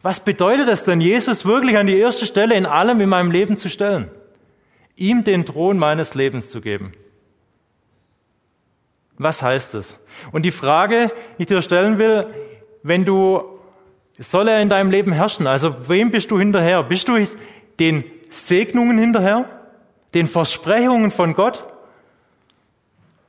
Was 0.02 0.20
bedeutet 0.20 0.70
es 0.70 0.86
denn, 0.86 1.02
Jesus 1.02 1.46
wirklich 1.46 1.78
an 1.78 1.88
die 1.88 1.98
erste 1.98 2.26
Stelle 2.26 2.56
in 2.56 2.66
allem 2.66 3.02
in 3.02 3.10
meinem 3.10 3.32
Leben 3.32 3.58
zu 3.58 3.70
stellen? 3.70 4.10
Ihm 4.96 5.24
den 5.24 5.46
Thron 5.46 5.78
meines 5.78 6.16
Lebens 6.16 6.50
zu 6.50 6.62
geben. 6.62 6.94
Was 9.18 9.42
heißt 9.42 9.76
es? 9.76 9.98
Und 10.32 10.44
die 10.44 10.52
Frage, 10.52 11.12
die 11.38 11.44
ich 11.44 11.48
dir 11.48 11.62
stellen 11.62 11.98
will, 11.98 12.28
wenn 12.84 13.04
du, 13.04 13.44
soll 14.18 14.48
er 14.48 14.62
in 14.62 14.70
deinem 14.70 14.92
Leben 14.92 15.12
herrschen? 15.12 15.46
Also 15.46 15.90
wem 15.90 16.12
bist 16.12 16.32
du 16.32 16.40
hinterher? 16.40 16.84
Bist 16.84 17.10
du 17.10 17.28
den 17.80 18.06
Segnungen 18.30 18.98
hinterher? 18.98 19.50
Den 20.14 20.28
Versprechungen 20.28 21.12
von 21.12 21.34
Gott? 21.34 21.66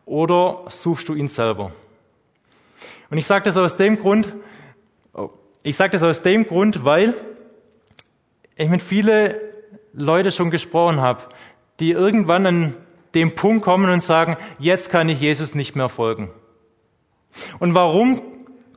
Oder 0.06 0.64
suchst 0.68 1.08
du 1.08 1.14
ihn 1.14 1.28
selber? 1.28 1.72
Und 3.10 3.18
ich 3.18 3.26
sage 3.26 3.44
das 3.44 3.56
aus 3.56 3.76
dem 3.76 3.98
Grund, 3.98 4.32
ich 5.62 5.76
sage 5.76 5.90
das 5.90 6.02
aus 6.02 6.22
dem 6.22 6.46
Grund, 6.46 6.84
weil 6.84 7.14
ich 8.56 8.68
mit 8.68 8.82
viele 8.82 9.40
Leute 9.92 10.30
schon 10.30 10.50
gesprochen 10.50 11.00
habe, 11.00 11.22
die 11.80 11.90
irgendwann 11.90 12.46
einen 12.46 12.76
dem 13.14 13.34
Punkt 13.34 13.64
kommen 13.64 13.90
und 13.90 14.02
sagen, 14.02 14.36
jetzt 14.58 14.90
kann 14.90 15.08
ich 15.08 15.20
Jesus 15.20 15.54
nicht 15.54 15.74
mehr 15.74 15.88
folgen. 15.88 16.30
Und 17.58 17.74
warum 17.74 18.22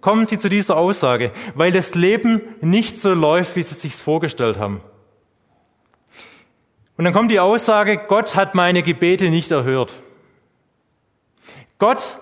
kommen 0.02 0.26
sie 0.26 0.38
zu 0.38 0.50
dieser 0.50 0.78
Aussage? 0.78 1.32
Weil 1.54 1.72
das 1.72 1.94
Leben 1.94 2.42
nicht 2.62 3.00
so 3.00 3.14
läuft, 3.14 3.56
wie 3.56 3.62
sie 3.62 3.76
es 3.76 3.82
sich 3.82 3.96
vorgestellt 3.96 4.58
haben. 4.58 4.82
Und 6.98 7.06
dann 7.06 7.14
kommt 7.14 7.32
die 7.32 7.40
Aussage, 7.40 8.02
Gott 8.08 8.36
hat 8.36 8.56
meine 8.56 8.84
Gebete 8.84 9.30
nicht 9.30 9.52
erhört. 9.52 9.94
Gott 11.80 12.20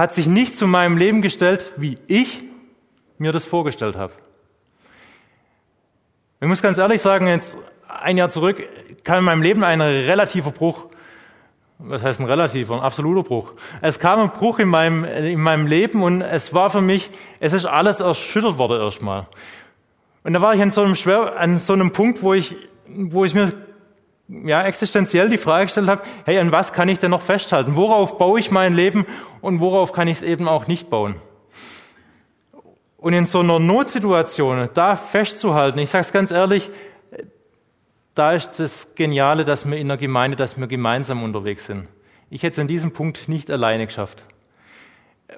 hat 0.00 0.14
sich 0.14 0.26
nicht 0.26 0.56
zu 0.56 0.66
meinem 0.66 0.96
Leben 0.96 1.22
gestellt, 1.22 1.72
wie 1.76 1.98
ich 2.06 2.42
mir 3.18 3.32
das 3.32 3.44
vorgestellt 3.44 3.96
habe. 3.96 4.12
Ich 6.40 6.48
muss 6.48 6.62
ganz 6.62 6.78
ehrlich 6.78 7.02
sagen, 7.02 7.26
jetzt 7.26 7.56
ein 7.86 8.16
Jahr 8.16 8.30
zurück 8.30 8.62
kam 9.04 9.18
in 9.18 9.24
meinem 9.24 9.42
Leben 9.42 9.62
ein 9.62 9.80
relativer 9.80 10.50
Bruch 10.50 10.86
was 11.82 12.02
heißt 12.02 12.20
ein 12.20 12.26
relativer, 12.26 12.74
ein 12.74 12.80
absoluter 12.80 13.22
Bruch. 13.22 13.54
Es 13.80 13.98
kam 13.98 14.20
ein 14.20 14.30
Bruch 14.30 14.58
in 14.58 14.68
meinem, 14.68 15.04
in 15.04 15.40
meinem 15.40 15.66
Leben 15.66 16.02
und 16.02 16.20
es 16.20 16.52
war 16.52 16.70
für 16.70 16.82
mich, 16.82 17.10
es 17.40 17.52
ist 17.52 17.64
alles 17.64 18.00
erschüttert 18.00 18.58
worden 18.58 18.80
erstmal. 18.80 19.26
Und 20.22 20.34
da 20.34 20.42
war 20.42 20.54
ich 20.54 20.60
an 20.60 20.70
so 20.70 20.82
einem, 20.82 20.94
schwer, 20.94 21.38
an 21.38 21.56
so 21.58 21.72
einem 21.72 21.92
Punkt, 21.92 22.22
wo 22.22 22.34
ich, 22.34 22.56
wo 22.86 23.24
ich 23.24 23.34
mir 23.34 23.52
ja, 24.30 24.62
existenziell 24.62 25.28
die 25.28 25.38
Frage 25.38 25.64
gestellt 25.64 25.88
habe, 25.88 26.02
hey, 26.24 26.38
an 26.38 26.52
was 26.52 26.72
kann 26.72 26.88
ich 26.88 26.98
denn 26.98 27.10
noch 27.10 27.22
festhalten? 27.22 27.76
Worauf 27.76 28.18
baue 28.18 28.38
ich 28.38 28.50
mein 28.50 28.74
Leben 28.74 29.06
und 29.40 29.60
worauf 29.60 29.92
kann 29.92 30.08
ich 30.08 30.18
es 30.18 30.22
eben 30.22 30.48
auch 30.48 30.66
nicht 30.66 30.90
bauen? 30.90 31.16
Und 32.96 33.14
in 33.14 33.26
so 33.26 33.40
einer 33.40 33.58
Notsituation 33.58 34.68
da 34.74 34.94
festzuhalten, 34.94 35.78
ich 35.78 35.90
sage 35.90 36.02
es 36.02 36.12
ganz 36.12 36.30
ehrlich, 36.30 36.70
da 38.14 38.32
ist 38.32 38.60
das 38.60 38.94
Geniale, 38.94 39.44
dass 39.44 39.68
wir 39.68 39.78
in 39.78 39.88
der 39.88 39.96
Gemeinde, 39.96 40.36
dass 40.36 40.58
wir 40.58 40.66
gemeinsam 40.66 41.22
unterwegs 41.22 41.66
sind. 41.66 41.88
Ich 42.28 42.42
hätte 42.42 42.52
es 42.52 42.58
an 42.58 42.68
diesem 42.68 42.92
Punkt 42.92 43.28
nicht 43.28 43.50
alleine 43.50 43.86
geschafft. 43.86 44.24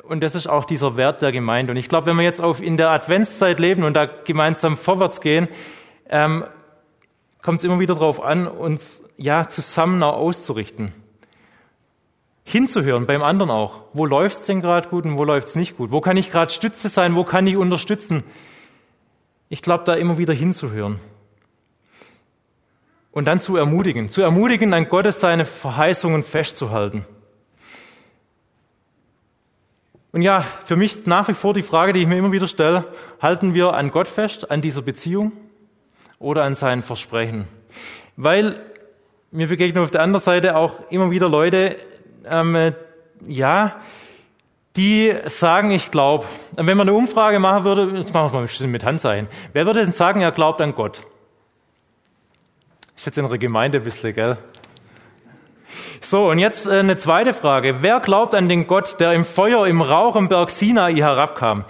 Und 0.03 0.23
das 0.23 0.35
ist 0.35 0.47
auch 0.47 0.65
dieser 0.65 0.97
Wert 0.97 1.23
der 1.23 1.33
Gemeinde. 1.33 1.71
Und 1.71 1.77
ich 1.77 1.89
glaube, 1.89 2.07
wenn 2.07 2.17
wir 2.17 2.25
jetzt 2.25 2.41
auf, 2.41 2.61
in 2.61 2.77
der 2.77 2.91
Adventszeit 2.91 3.61
leben 3.61 3.85
und 3.85 3.95
da 3.95 4.07
gemeinsam 4.07 4.77
vorwärts 4.77 5.21
gehen, 5.21 5.49
ähm, 6.09 6.45
kommt 7.43 7.59
es 7.59 7.65
immer 7.65 7.81
wieder 7.81 7.95
darauf 7.95 8.23
an, 8.23 8.47
uns 8.47 9.03
ja 9.17 9.49
zusammen 9.49 10.03
auszurichten. 10.03 10.93
Hinzuhören 12.45 13.07
beim 13.07 13.23
anderen 13.23 13.51
auch. 13.51 13.83
Wo 13.93 14.07
läuft 14.07 14.39
es 14.39 14.45
denn 14.47 14.61
gerade 14.61 14.89
gut 14.89 15.05
und 15.05 15.19
wo 15.19 15.25
läuft 15.25 15.49
es 15.49 15.55
nicht 15.55 15.77
gut? 15.77 15.91
Wo 15.91 16.01
kann 16.01 16.17
ich 16.17 16.31
gerade 16.31 16.53
Stütze 16.53 16.89
sein? 16.89 17.15
Wo 17.15 17.25
kann 17.25 17.47
ich 17.47 17.57
unterstützen? 17.57 18.23
Ich 19.49 19.63
glaube, 19.63 19.85
da 19.85 19.95
immer 19.95 20.19
wieder 20.19 20.33
hinzuhören 20.33 20.99
und 23.13 23.27
dann 23.27 23.41
zu 23.41 23.57
ermutigen, 23.57 24.09
zu 24.09 24.23
ermutigen, 24.23 24.73
an 24.73 24.89
Gottes 24.89 25.21
seine 25.21 25.45
Verheißungen 25.45 26.25
festzuhalten. 26.25 27.05
Und 30.13 30.23
ja, 30.23 30.41
für 30.65 30.77
mich 30.77 31.07
nach 31.07 31.29
wie 31.29 31.35
vor 31.35 31.55
die 31.55 31.63
Frage, 31.63 31.93
die 31.93 32.01
ich 32.01 32.07
mir 32.07 32.17
immer 32.17 32.33
wieder 32.33 32.47
stelle, 32.47 32.87
halten 33.21 33.55
wir 33.55 33.75
an 33.75 33.91
Gott 33.91 34.09
fest, 34.09 34.51
an 34.51 34.61
dieser 34.61 34.83
Beziehung 34.83 35.33
oder 36.23 36.45
an 36.45 36.55
seinen 36.55 36.83
Versprechen? 36.83 37.47
Weil 38.17 38.61
mir 39.31 39.49
begegnen 39.49 39.83
auf 39.83 39.91
der 39.91 40.03
anderen 40.03 40.23
Seite 40.23 40.57
auch 40.57 40.77
immer 40.91 41.11
wieder 41.11 41.29
Leute, 41.29 41.77
ähm, 42.25 42.75
ja, 43.27 43.77
die 44.77 45.15
sagen, 45.27 45.71
ich 45.71 45.91
glaube. 45.91 46.25
Wenn 46.53 46.77
man 46.77 46.89
eine 46.89 46.97
Umfrage 46.97 47.39
machen 47.39 47.65
würde, 47.65 47.99
jetzt 47.99 48.15
machen 48.15 48.33
wir 48.33 48.41
mal 48.41 48.69
mit 48.69 48.85
Handzeichen, 48.85 49.29
wer 49.53 49.67
würde 49.67 49.83
denn 49.83 49.93
sagen, 49.93 50.21
er 50.21 50.33
glaubt 50.33 50.61
an 50.61 50.75
Gott? 50.75 51.03
Ist 52.97 53.07
jetzt 53.07 53.19
in 53.19 53.29
der 53.29 53.39
Gemeinde 53.39 53.79
ein 53.79 53.85
bisschen, 53.85 54.15
gell? 54.15 54.39
So, 56.01 56.29
und 56.29 56.39
jetzt 56.39 56.67
äh, 56.67 56.79
eine 56.79 56.97
zweite 56.97 57.33
Frage. 57.33 57.77
Wer 57.81 58.01
glaubt 58.01 58.35
an 58.35 58.49
den 58.49 58.67
Gott, 58.67 58.99
der 59.01 59.13
im 59.13 59.25
Feuer, 59.25 59.67
im 59.67 59.81
Rauch 59.81 60.17
im 60.17 60.29
Berg 60.29 60.51
Sinai 60.51 60.95
herabkam? 60.95 61.65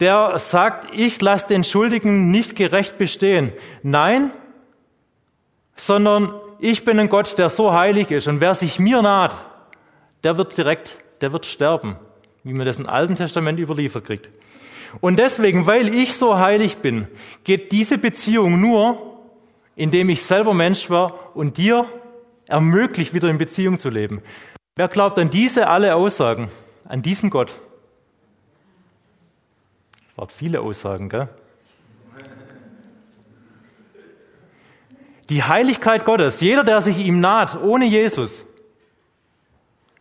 Der 0.00 0.38
sagt, 0.38 0.88
ich 0.92 1.20
lasse 1.20 1.48
den 1.48 1.64
Schuldigen 1.64 2.30
nicht 2.30 2.54
gerecht 2.54 2.98
bestehen. 2.98 3.52
Nein, 3.82 4.30
sondern 5.74 6.34
ich 6.60 6.84
bin 6.84 6.98
ein 6.98 7.08
Gott, 7.08 7.38
der 7.38 7.48
so 7.48 7.72
heilig 7.72 8.10
ist. 8.10 8.28
Und 8.28 8.40
wer 8.40 8.54
sich 8.54 8.78
mir 8.78 9.02
naht, 9.02 9.32
der 10.24 10.36
wird 10.36 10.56
direkt, 10.56 10.98
der 11.20 11.32
wird 11.32 11.46
sterben, 11.46 11.96
wie 12.44 12.52
man 12.52 12.66
das 12.66 12.78
im 12.78 12.88
Alten 12.88 13.16
Testament 13.16 13.58
überliefert 13.58 14.04
kriegt. 14.04 14.28
Und 15.00 15.18
deswegen, 15.18 15.66
weil 15.66 15.94
ich 15.94 16.16
so 16.16 16.38
heilig 16.38 16.78
bin, 16.78 17.08
geht 17.44 17.72
diese 17.72 17.98
Beziehung 17.98 18.60
nur, 18.60 19.18
indem 19.76 20.08
ich 20.08 20.22
selber 20.24 20.54
Mensch 20.54 20.90
war 20.90 21.36
und 21.36 21.56
dir 21.58 21.86
ermöglicht, 22.46 23.14
wieder 23.14 23.28
in 23.28 23.38
Beziehung 23.38 23.78
zu 23.78 23.90
leben. 23.90 24.22
Wer 24.76 24.88
glaubt 24.88 25.18
an 25.18 25.30
diese 25.30 25.68
alle 25.68 25.94
Aussagen, 25.94 26.50
an 26.84 27.02
diesen 27.02 27.30
Gott? 27.30 27.56
Waren 30.18 30.30
viele 30.30 30.62
Aussagen, 30.62 31.08
gell? 31.08 31.28
Die 35.28 35.44
Heiligkeit 35.44 36.04
Gottes, 36.04 36.40
jeder, 36.40 36.64
der 36.64 36.80
sich 36.80 36.98
ihm 36.98 37.20
naht, 37.20 37.62
ohne 37.62 37.84
Jesus, 37.84 38.44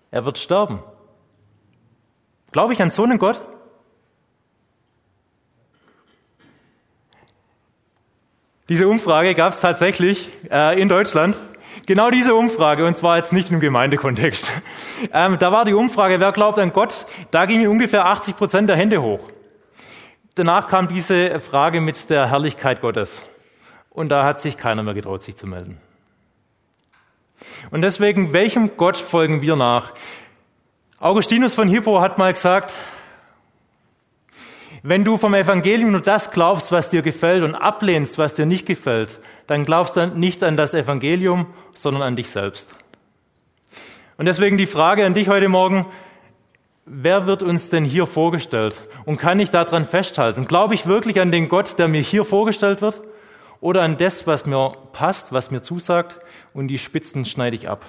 er 0.09 0.25
wird 0.25 0.39
sterben. 0.39 0.81
Glaube 2.51 2.73
ich 2.73 2.81
an 2.81 2.89
so 2.89 3.03
einen 3.03 3.19
Gott? 3.19 3.39
Diese 8.69 8.87
Umfrage 8.87 9.35
gab 9.35 9.51
es 9.51 9.59
tatsächlich 9.59 10.31
äh, 10.49 10.81
in 10.81 10.89
Deutschland. 10.89 11.37
Genau 11.85 12.09
diese 12.09 12.33
Umfrage, 12.33 12.87
und 12.87 12.97
zwar 12.97 13.17
jetzt 13.17 13.33
nicht 13.33 13.51
im 13.51 13.59
Gemeindekontext. 13.59 14.51
Ähm, 15.13 15.37
da 15.37 15.51
war 15.51 15.63
die 15.63 15.75
Umfrage, 15.75 16.19
wer 16.19 16.31
glaubt 16.31 16.57
an 16.57 16.73
Gott? 16.73 17.05
Da 17.29 17.45
gingen 17.45 17.67
ungefähr 17.67 18.07
80 18.07 18.35
Prozent 18.35 18.67
der 18.67 18.77
Hände 18.77 18.99
hoch. 18.99 19.19
Danach 20.37 20.67
kam 20.67 20.87
diese 20.87 21.39
Frage 21.39 21.81
mit 21.81 22.11
der 22.11 22.29
Herrlichkeit 22.29 22.79
Gottes. 22.79 23.23
Und 23.89 24.09
da 24.09 24.23
hat 24.23 24.39
sich 24.39 24.55
keiner 24.55 24.83
mehr 24.83 24.93
getraut, 24.93 25.23
sich 25.23 25.35
zu 25.35 25.47
melden. 25.47 25.79
Und 27.71 27.81
deswegen, 27.81 28.33
welchem 28.33 28.77
Gott 28.77 28.97
folgen 28.97 29.41
wir 29.41 29.55
nach? 29.55 29.93
Augustinus 30.99 31.55
von 31.55 31.67
Hippo 31.67 32.01
hat 32.01 32.19
mal 32.19 32.31
gesagt, 32.31 32.71
wenn 34.83 35.03
du 35.03 35.17
vom 35.17 35.33
Evangelium 35.33 35.89
nur 35.89 36.01
das 36.01 36.29
glaubst, 36.29 36.71
was 36.71 36.91
dir 36.91 37.01
gefällt 37.01 37.43
und 37.43 37.55
ablehnst, 37.55 38.19
was 38.19 38.35
dir 38.35 38.45
nicht 38.45 38.67
gefällt, 38.67 39.19
dann 39.47 39.63
glaubst 39.63 39.95
du 39.95 40.05
nicht 40.05 40.43
an 40.43 40.55
das 40.55 40.75
Evangelium, 40.75 41.47
sondern 41.73 42.03
an 42.03 42.15
dich 42.15 42.29
selbst. 42.29 42.75
Und 44.17 44.27
deswegen 44.27 44.57
die 44.57 44.67
Frage 44.67 45.03
an 45.03 45.15
dich 45.15 45.29
heute 45.29 45.49
Morgen, 45.49 45.87
wer 46.87 47.25
wird 47.25 47.43
uns 47.43 47.69
denn 47.69 47.83
hier 47.83 48.07
vorgestellt? 48.07 48.75
Und 49.05 49.17
kann 49.17 49.39
ich 49.39 49.49
daran 49.49 49.85
festhalten? 49.85 50.45
Glaube 50.45 50.73
ich 50.73 50.87
wirklich 50.87 51.19
an 51.19 51.31
den 51.31 51.49
Gott, 51.49 51.77
der 51.77 51.87
mir 51.87 52.01
hier 52.01 52.23
vorgestellt 52.23 52.81
wird? 52.81 53.01
Oder 53.59 53.81
an 53.81 53.97
das, 53.97 54.27
was 54.27 54.45
mir 54.45 54.73
passt, 54.93 55.31
was 55.31 55.51
mir 55.51 55.61
zusagt 55.61 56.19
und 56.53 56.67
die 56.67 56.77
Spitzen 56.77 57.25
schneide 57.25 57.55
ich 57.55 57.69
ab? 57.69 57.85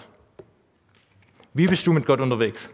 Wie 1.55 1.67
bist 1.67 1.87
du 1.87 1.93
mit 1.93 2.07
Gott 2.07 2.21
unterwegs? 2.21 2.71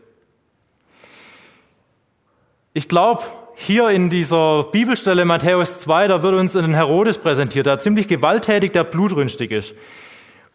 Ich 2.72 2.88
glaube, 2.88 3.22
hier 3.56 3.88
in 3.90 4.10
dieser 4.10 4.64
Bibelstelle 4.64 5.24
Matthäus 5.24 5.78
2, 5.80 6.08
da 6.08 6.22
wird 6.22 6.34
uns 6.34 6.56
ein 6.56 6.74
Herodes 6.74 7.18
präsentiert, 7.18 7.66
der 7.66 7.78
ziemlich 7.78 8.08
gewalttätig, 8.08 8.72
der 8.72 8.84
blutrünstig 8.84 9.50
ist. 9.52 9.74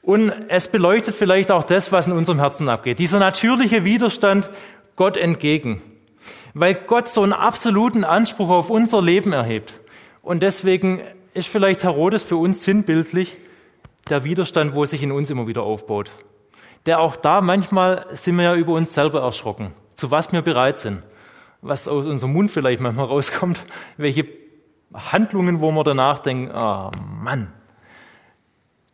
Und 0.01 0.31
es 0.47 0.67
beleuchtet 0.67 1.15
vielleicht 1.15 1.51
auch 1.51 1.63
das, 1.63 1.91
was 1.91 2.07
in 2.07 2.13
unserem 2.13 2.39
Herzen 2.39 2.69
abgeht. 2.69 2.99
Dieser 2.99 3.19
natürliche 3.19 3.83
Widerstand 3.83 4.49
Gott 5.00 5.18
entgegen. 5.18 5.82
Weil 6.53 6.75
Gott 6.75 7.08
so 7.08 7.24
einen 7.24 7.34
absoluten 7.34 8.03
Anspruch 8.03 8.50
auf 8.50 8.70
unser 8.70 9.01
Leben 9.01 9.34
erhebt. 9.34 9.79
Und 10.22 10.44
deswegen 10.44 11.01
ist 11.34 11.48
vielleicht 11.48 11.84
Herodes 11.84 12.22
für 12.22 12.38
uns 12.38 12.63
sinnbildlich 12.63 13.38
der 14.10 14.24
Widerstand, 14.24 14.75
wo 14.75 14.86
sich 14.86 15.01
in 15.01 15.12
uns 15.12 15.29
immer 15.29 15.48
wieder 15.48 15.63
aufbaut. 15.63 16.12
Der 16.86 17.00
auch 17.00 17.15
da 17.15 17.41
manchmal 17.41 18.06
sind 18.13 18.36
wir 18.36 18.44
ja 18.44 18.56
über 18.56 18.74
uns 18.74 18.94
selber 18.94 19.22
erschrocken, 19.22 19.74
zu 19.96 20.12
was 20.12 20.32
wir 20.32 20.44
bereit 20.44 20.77
sind 20.77 21.01
was 21.62 21.88
aus 21.88 22.06
unserem 22.06 22.34
Mund 22.34 22.51
vielleicht 22.51 22.82
manchmal 22.82 23.06
rauskommt, 23.08 23.60
welche 23.98 24.27
Handlungen, 24.94 25.62
wo 25.62 25.72
wir 25.72 25.84
danach 25.84 26.20
denken, 26.20 26.51
oh 26.53 26.91
Mann, 27.22 27.53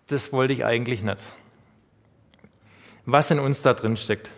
das 0.08 0.34
wollte 0.34 0.54
ich 0.54 0.66
eigentlich 0.66 1.04
nicht. 1.04 1.22
Was 3.06 3.30
in 3.32 3.40
uns 3.40 3.62
da 3.62 3.74
drin 3.74 3.98
steckt. 3.98 4.30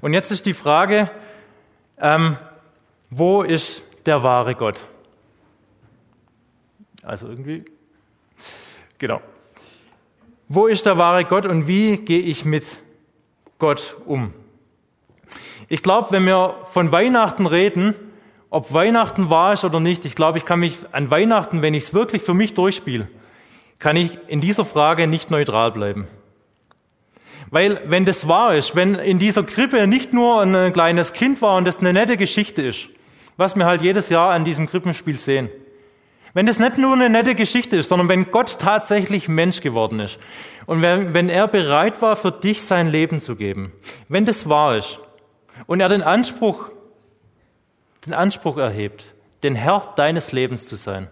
Und 0.00 0.12
jetzt 0.12 0.30
ist 0.30 0.46
die 0.46 0.54
Frage, 0.54 1.10
ähm, 1.98 2.36
wo 3.10 3.42
ist 3.42 3.82
der 4.06 4.22
wahre 4.22 4.54
Gott? 4.54 4.78
Also 7.02 7.28
irgendwie, 7.28 7.64
genau. 8.98 9.20
Wo 10.48 10.66
ist 10.66 10.86
der 10.86 10.98
wahre 10.98 11.24
Gott 11.24 11.46
und 11.46 11.68
wie 11.68 11.96
gehe 11.98 12.20
ich 12.20 12.44
mit 12.44 12.64
Gott 13.58 13.96
um? 14.06 14.32
Ich 15.68 15.82
glaube, 15.82 16.12
wenn 16.12 16.26
wir 16.26 16.56
von 16.66 16.92
Weihnachten 16.92 17.46
reden, 17.46 17.94
ob 18.50 18.72
Weihnachten 18.72 19.30
wahr 19.30 19.54
ist 19.54 19.64
oder 19.64 19.80
nicht, 19.80 20.04
ich 20.04 20.14
glaube, 20.14 20.38
ich 20.38 20.44
kann 20.44 20.60
mich 20.60 20.78
an 20.92 21.10
Weihnachten, 21.10 21.62
wenn 21.62 21.74
ich 21.74 21.84
es 21.84 21.94
wirklich 21.94 22.22
für 22.22 22.34
mich 22.34 22.54
durchspiele, 22.54 23.08
kann 23.78 23.96
ich 23.96 24.18
in 24.28 24.40
dieser 24.40 24.64
Frage 24.64 25.06
nicht 25.06 25.30
neutral 25.30 25.72
bleiben. 25.72 26.06
Weil 27.54 27.80
wenn 27.84 28.04
das 28.04 28.26
wahr 28.26 28.56
ist, 28.56 28.74
wenn 28.74 28.96
in 28.96 29.20
dieser 29.20 29.44
Krippe 29.44 29.86
nicht 29.86 30.12
nur 30.12 30.42
ein 30.42 30.72
kleines 30.72 31.12
Kind 31.12 31.40
war 31.40 31.56
und 31.56 31.64
das 31.64 31.78
eine 31.78 31.92
nette 31.92 32.16
Geschichte 32.16 32.62
ist, 32.62 32.88
was 33.36 33.54
wir 33.54 33.64
halt 33.64 33.80
jedes 33.80 34.08
Jahr 34.08 34.32
an 34.32 34.44
diesem 34.44 34.66
Krippenspiel 34.66 35.20
sehen, 35.20 35.48
wenn 36.32 36.46
das 36.46 36.58
nicht 36.58 36.78
nur 36.78 36.94
eine 36.94 37.08
nette 37.08 37.36
Geschichte 37.36 37.76
ist, 37.76 37.90
sondern 37.90 38.08
wenn 38.08 38.32
Gott 38.32 38.58
tatsächlich 38.58 39.28
Mensch 39.28 39.60
geworden 39.60 40.00
ist 40.00 40.18
und 40.66 40.82
wenn, 40.82 41.14
wenn 41.14 41.28
er 41.28 41.46
bereit 41.46 42.02
war, 42.02 42.16
für 42.16 42.32
dich 42.32 42.64
sein 42.64 42.88
Leben 42.88 43.20
zu 43.20 43.36
geben, 43.36 43.72
wenn 44.08 44.24
das 44.24 44.48
wahr 44.48 44.76
ist, 44.76 44.98
und 45.68 45.78
er 45.78 45.88
den 45.88 46.02
Anspruch, 46.02 46.70
den 48.04 48.14
Anspruch 48.14 48.56
erhebt, 48.56 49.14
den 49.44 49.54
Herr 49.54 49.92
deines 49.94 50.32
Lebens 50.32 50.66
zu 50.66 50.74
sein, 50.74 51.06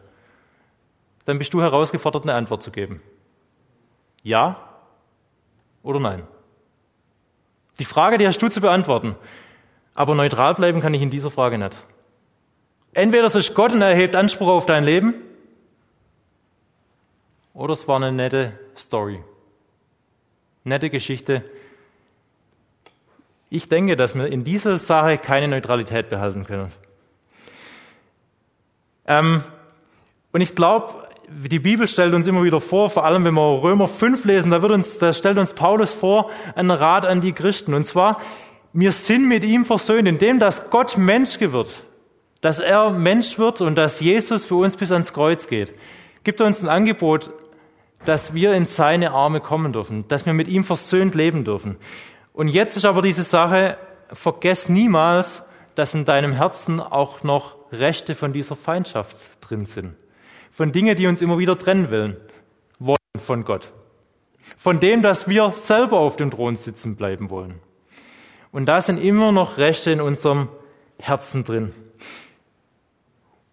dann 1.25 1.39
bist 1.39 1.55
du 1.55 1.63
herausgefordert, 1.63 2.25
eine 2.25 2.35
Antwort 2.35 2.65
zu 2.65 2.73
geben. 2.73 3.01
Ja 4.25 4.57
oder 5.85 6.01
nein? 6.01 6.25
Die 7.79 7.85
Frage, 7.85 8.19
die 8.19 8.27
hast 8.27 8.39
du 8.39 8.49
zu 8.49 8.61
beantworten. 8.61 9.17
Aber 9.95 10.15
neutral 10.15 10.55
bleiben 10.55 10.81
kann 10.81 10.95
ich 10.95 11.03
in 11.03 11.11
dieser 11.11 11.31
Frage 11.31 11.59
nicht. 11.59 11.77
Entweder 12.93 13.25
es 13.25 13.35
ist 13.35 13.55
Gott 13.55 13.73
und 13.73 13.83
er 13.83 13.91
erhebt 13.91 14.17
Anspruch 14.17 14.49
auf 14.49 14.67
dein 14.67 14.85
Leben, 14.85 15.15
oder 17.55 17.73
es 17.73 17.87
war 17.87 17.97
eine 17.97 18.13
nette 18.13 18.59
Story. 18.77 19.23
Nette 20.65 20.91
Geschichte, 20.91 21.45
ich 23.51 23.69
denke, 23.69 23.97
dass 23.97 24.15
wir 24.15 24.27
in 24.27 24.45
dieser 24.45 24.79
Sache 24.79 25.19
keine 25.19 25.49
Neutralität 25.49 26.09
behalten 26.09 26.45
können. 26.45 26.73
Ähm, 29.07 29.45
und 30.33 30.41
ich 30.41 30.55
glaube, 30.55 31.07
die 31.49 31.59
Bibel 31.59 31.89
stellt 31.89 32.15
uns 32.15 32.27
immer 32.27 32.43
wieder 32.43 32.61
vor, 32.61 32.91
vor 32.91 33.05
allem 33.05 33.25
wenn 33.25 33.35
wir 33.35 33.63
Römer 33.63 33.87
5 33.87 34.25
lesen, 34.25 34.51
da, 34.51 34.63
wird 34.63 34.73
uns, 34.73 34.99
da 34.99 35.13
stellt 35.13 35.39
uns 35.39 35.55
Paulus 35.55 35.93
vor, 35.93 36.31
einen 36.55 36.71
Rat 36.71 37.05
an 37.07 37.21
die 37.21 37.33
Christen. 37.33 37.75
Und 37.75 37.87
zwar, 37.87 38.21
wir 38.73 38.93
sind 38.93 39.29
mit 39.29 39.45
ihm 39.45 39.65
versöhnt, 39.65 40.09
indem 40.09 40.39
dass 40.39 40.71
Gott 40.71 40.97
Mensch 40.97 41.41
wird, 41.41 41.85
dass 42.41 42.59
er 42.59 42.91
Mensch 42.91 43.39
wird 43.39 43.61
und 43.61 43.77
dass 43.77 44.01
Jesus 44.01 44.45
für 44.45 44.57
uns 44.57 44.77
bis 44.77 44.93
ans 44.93 45.13
Kreuz 45.13 45.47
geht. 45.47 45.75
Gibt 46.25 46.41
er 46.41 46.47
uns 46.47 46.63
ein 46.63 46.69
Angebot, 46.69 47.31
dass 48.05 48.35
wir 48.35 48.53
in 48.55 48.65
seine 48.65 49.13
Arme 49.13 49.41
kommen 49.41 49.73
dürfen, 49.73 50.07
dass 50.09 50.27
wir 50.27 50.33
mit 50.33 50.49
ihm 50.49 50.65
versöhnt 50.65 51.15
leben 51.15 51.45
dürfen. 51.45 51.77
Und 52.33 52.49
jetzt 52.49 52.77
ist 52.77 52.85
aber 52.85 53.03
diese 53.03 53.23
Sache, 53.23 53.77
vergess 54.13 54.69
niemals, 54.69 55.43
dass 55.75 55.95
in 55.95 56.05
deinem 56.05 56.33
Herzen 56.33 56.81
auch 56.81 57.23
noch 57.23 57.57
Rechte 57.73 58.15
von 58.15 58.33
dieser 58.33 58.57
Feindschaft 58.57 59.17
drin 59.41 59.67
sind. 59.67 59.95
Von 60.53 60.71
Dingen, 60.71 60.97
die 60.97 61.07
uns 61.07 61.23
immer 61.23 61.39
wieder 61.39 61.57
trennen 61.57 61.91
wollen, 61.91 62.17
wollen 62.79 62.97
von 63.17 63.45
Gott. 63.45 63.73
Von 64.59 64.81
dem, 64.81 65.03
dass 65.03 65.29
wir 65.29 65.53
selber 65.53 65.99
auf 65.99 66.17
dem 66.17 66.31
Thron 66.31 66.57
sitzen 66.57 66.95
bleiben 66.95 67.31
wollen. 67.31 67.61
Und 68.53 68.67
da 68.67 68.81
sind 68.81 68.99
immer 68.99 69.33
noch 69.33 69.57
Rechte 69.57 69.91
in 69.91 70.03
unserem 70.03 70.49
Herzen 70.99 71.43
drin. 71.43 71.75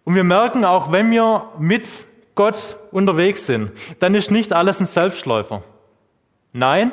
Und 0.04 0.14
wir 0.14 0.24
merken 0.24 0.64
auch, 0.64 0.92
wenn 0.92 1.10
wir 1.10 1.48
mit 1.58 1.88
Gott 2.34 2.76
unterwegs 2.90 3.46
sind, 3.46 3.72
dann 3.98 4.14
ist 4.14 4.30
nicht 4.30 4.52
alles 4.52 4.78
ein 4.78 4.86
Selbstläufer. 4.86 5.62
Nein, 6.52 6.92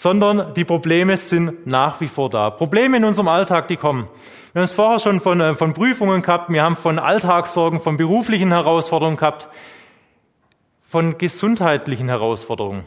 sondern 0.00 0.54
die 0.54 0.64
Probleme 0.64 1.14
sind 1.18 1.66
nach 1.66 2.00
wie 2.00 2.08
vor 2.08 2.30
da. 2.30 2.48
Probleme 2.48 2.96
in 2.96 3.04
unserem 3.04 3.28
Alltag, 3.28 3.68
die 3.68 3.76
kommen. 3.76 4.08
Wir 4.54 4.60
haben 4.60 4.64
es 4.64 4.72
vorher 4.72 4.98
schon 4.98 5.20
von, 5.20 5.42
äh, 5.42 5.54
von 5.54 5.74
Prüfungen 5.74 6.22
gehabt, 6.22 6.50
wir 6.50 6.62
haben 6.62 6.76
von 6.76 6.98
Alltagssorgen, 6.98 7.80
von 7.80 7.98
beruflichen 7.98 8.50
Herausforderungen 8.50 9.18
gehabt, 9.18 9.48
von 10.88 11.18
gesundheitlichen 11.18 12.08
Herausforderungen. 12.08 12.84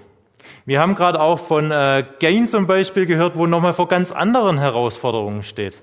Wir 0.66 0.82
haben 0.82 0.96
gerade 0.96 1.22
auch 1.22 1.38
von 1.38 1.70
äh, 1.70 2.04
Gain 2.20 2.48
zum 2.48 2.66
Beispiel 2.66 3.06
gehört, 3.06 3.38
wo 3.38 3.46
nochmal 3.46 3.74
vor 3.74 3.88
ganz 3.88 4.12
anderen 4.12 4.58
Herausforderungen 4.58 5.44
steht. 5.44 5.80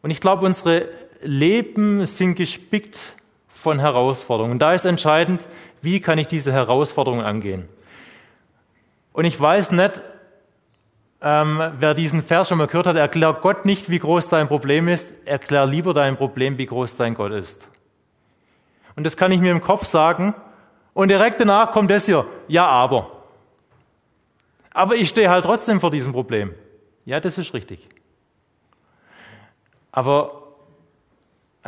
Und 0.00 0.12
ich 0.12 0.20
glaube, 0.22 0.46
unsere 0.46 0.88
Leben 1.20 2.06
sind 2.06 2.36
gespickt 2.36 3.16
von 3.48 3.80
Herausforderungen. 3.80 4.52
Und 4.52 4.60
da 4.60 4.72
ist 4.72 4.86
entscheidend, 4.86 5.46
wie 5.82 6.00
kann 6.00 6.16
ich 6.16 6.26
diese 6.26 6.54
Herausforderungen 6.54 7.26
angehen. 7.26 7.68
Und 9.12 9.26
ich 9.26 9.38
weiß 9.38 9.72
nicht, 9.72 10.00
ähm, 11.20 11.72
wer 11.78 11.94
diesen 11.94 12.22
Vers 12.22 12.48
schon 12.48 12.58
mal 12.58 12.66
gehört 12.66 12.86
hat, 12.86 12.96
erklär 12.96 13.32
Gott 13.32 13.64
nicht, 13.64 13.90
wie 13.90 13.98
groß 13.98 14.28
dein 14.28 14.48
Problem 14.48 14.88
ist, 14.88 15.12
erklär 15.24 15.66
lieber 15.66 15.94
dein 15.94 16.16
Problem, 16.16 16.58
wie 16.58 16.66
groß 16.66 16.96
dein 16.96 17.14
Gott 17.14 17.32
ist. 17.32 17.66
Und 18.94 19.04
das 19.04 19.16
kann 19.16 19.32
ich 19.32 19.40
mir 19.40 19.50
im 19.50 19.60
Kopf 19.60 19.84
sagen. 19.84 20.34
Und 20.94 21.08
direkt 21.08 21.40
danach 21.40 21.72
kommt 21.72 21.90
das 21.90 22.06
hier, 22.06 22.26
ja, 22.48 22.66
aber. 22.66 23.12
Aber 24.72 24.94
ich 24.96 25.08
stehe 25.08 25.28
halt 25.28 25.44
trotzdem 25.44 25.80
vor 25.80 25.90
diesem 25.90 26.12
Problem. 26.12 26.54
Ja, 27.04 27.20
das 27.20 27.38
ist 27.38 27.54
richtig. 27.54 27.88
Aber 29.90 30.38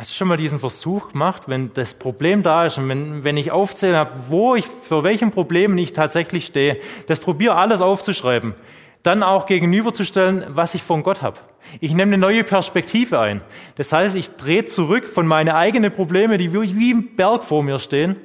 Hast 0.01 0.09
du 0.09 0.15
schon 0.15 0.29
mal 0.29 0.37
diesen 0.37 0.57
Versuch 0.57 1.09
gemacht, 1.09 1.43
wenn 1.45 1.73
das 1.75 1.93
Problem 1.93 2.41
da 2.41 2.65
ist 2.65 2.79
und 2.79 2.89
wenn, 2.89 3.23
wenn 3.23 3.37
ich 3.37 3.51
aufzählen 3.51 3.95
habe, 3.95 4.11
wo 4.29 4.55
ich, 4.55 4.65
für 4.65 5.03
welchen 5.03 5.29
Problemen 5.29 5.77
ich 5.77 5.93
tatsächlich 5.93 6.47
stehe, 6.47 6.79
das 7.05 7.19
probiere 7.19 7.55
alles 7.55 7.81
aufzuschreiben, 7.81 8.55
dann 9.03 9.23
auch 9.23 9.45
gegenüberzustellen, 9.45 10.45
was 10.49 10.75
ich 10.75 10.83
von 10.83 11.03
Gott 11.03 11.21
habe. 11.21 11.39
Ich 11.79 11.91
nehme 11.91 12.13
eine 12.13 12.17
neue 12.17 12.43
Perspektive 12.43 13.19
ein. 13.19 13.41
Das 13.75 13.91
heißt, 13.91 14.15
ich 14.15 14.35
drehe 14.35 14.65
zurück 14.65 15.07
von 15.07 15.25
meine 15.25 15.55
eigenen 15.55 15.93
Probleme, 15.93 16.37
die 16.37 16.53
wie 16.53 16.91
im 16.91 17.15
Berg 17.15 17.43
vor 17.43 17.63
mir 17.63 17.79
stehen, 17.79 18.17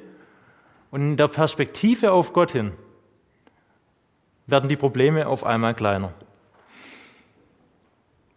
und 0.90 1.00
in 1.00 1.16
der 1.16 1.28
Perspektive 1.28 2.12
auf 2.12 2.32
Gott 2.32 2.52
hin 2.52 2.72
werden 4.46 4.68
die 4.68 4.76
Probleme 4.76 5.26
auf 5.26 5.44
einmal 5.44 5.74
kleiner. 5.74 6.12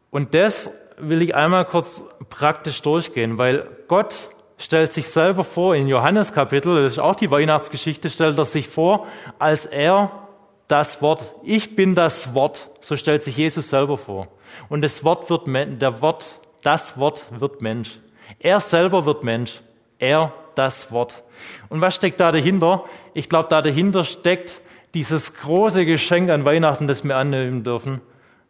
Und 0.10 0.34
das 0.34 0.72
will 0.98 1.22
ich 1.22 1.36
einmal 1.36 1.66
kurz 1.66 2.04
praktisch 2.30 2.82
durchgehen, 2.82 3.38
weil 3.38 3.68
Gott 3.88 4.32
stellt 4.58 4.92
sich 4.92 5.08
selber 5.08 5.44
vor, 5.44 5.76
in 5.76 5.88
Johannes 5.88 6.34
Kapitel, 6.34 6.84
das 6.84 6.94
ist 6.94 7.00
auch 7.00 7.16
die 7.16 7.32
Weihnachtsgeschichte, 7.32 8.10
stellt 8.10 8.38
er 8.38 8.46
sich 8.46 8.68
vor, 8.68 9.08
als 9.38 9.66
er 9.66 10.29
das 10.70 11.02
Wort, 11.02 11.36
ich 11.44 11.76
bin 11.76 11.96
das 11.96 12.34
Wort, 12.34 12.70
so 12.80 12.96
stellt 12.96 13.24
sich 13.24 13.36
Jesus 13.36 13.70
selber 13.70 13.98
vor. 13.98 14.28
Und 14.70 14.84
das 14.84 15.04
Wort 15.04 15.30
wird, 15.30 15.48
der 15.82 16.02
Wort, 16.02 16.24
das 16.62 16.98
Wort 16.98 17.26
wird 17.32 17.62
Mensch. 17.62 18.00
Er 18.38 18.60
selber 18.60 19.06
wird 19.06 19.24
Mensch. 19.24 19.62
Er, 19.98 20.32
das 20.56 20.92
Wort. 20.92 21.24
Und 21.70 21.82
was 21.82 21.96
steckt 21.96 22.20
da 22.20 22.32
dahinter? 22.32 22.86
Ich 23.14 23.30
glaube, 23.30 23.50
da 23.50 23.62
dahinter 23.62 24.04
steckt 24.04 24.62
dieses 24.94 25.34
große 25.34 25.86
Geschenk 25.86 26.30
an 26.30 26.46
Weihnachten, 26.46 26.88
das 26.88 27.04
wir 27.04 27.18
annehmen 27.18 27.64
dürfen, 27.64 28.02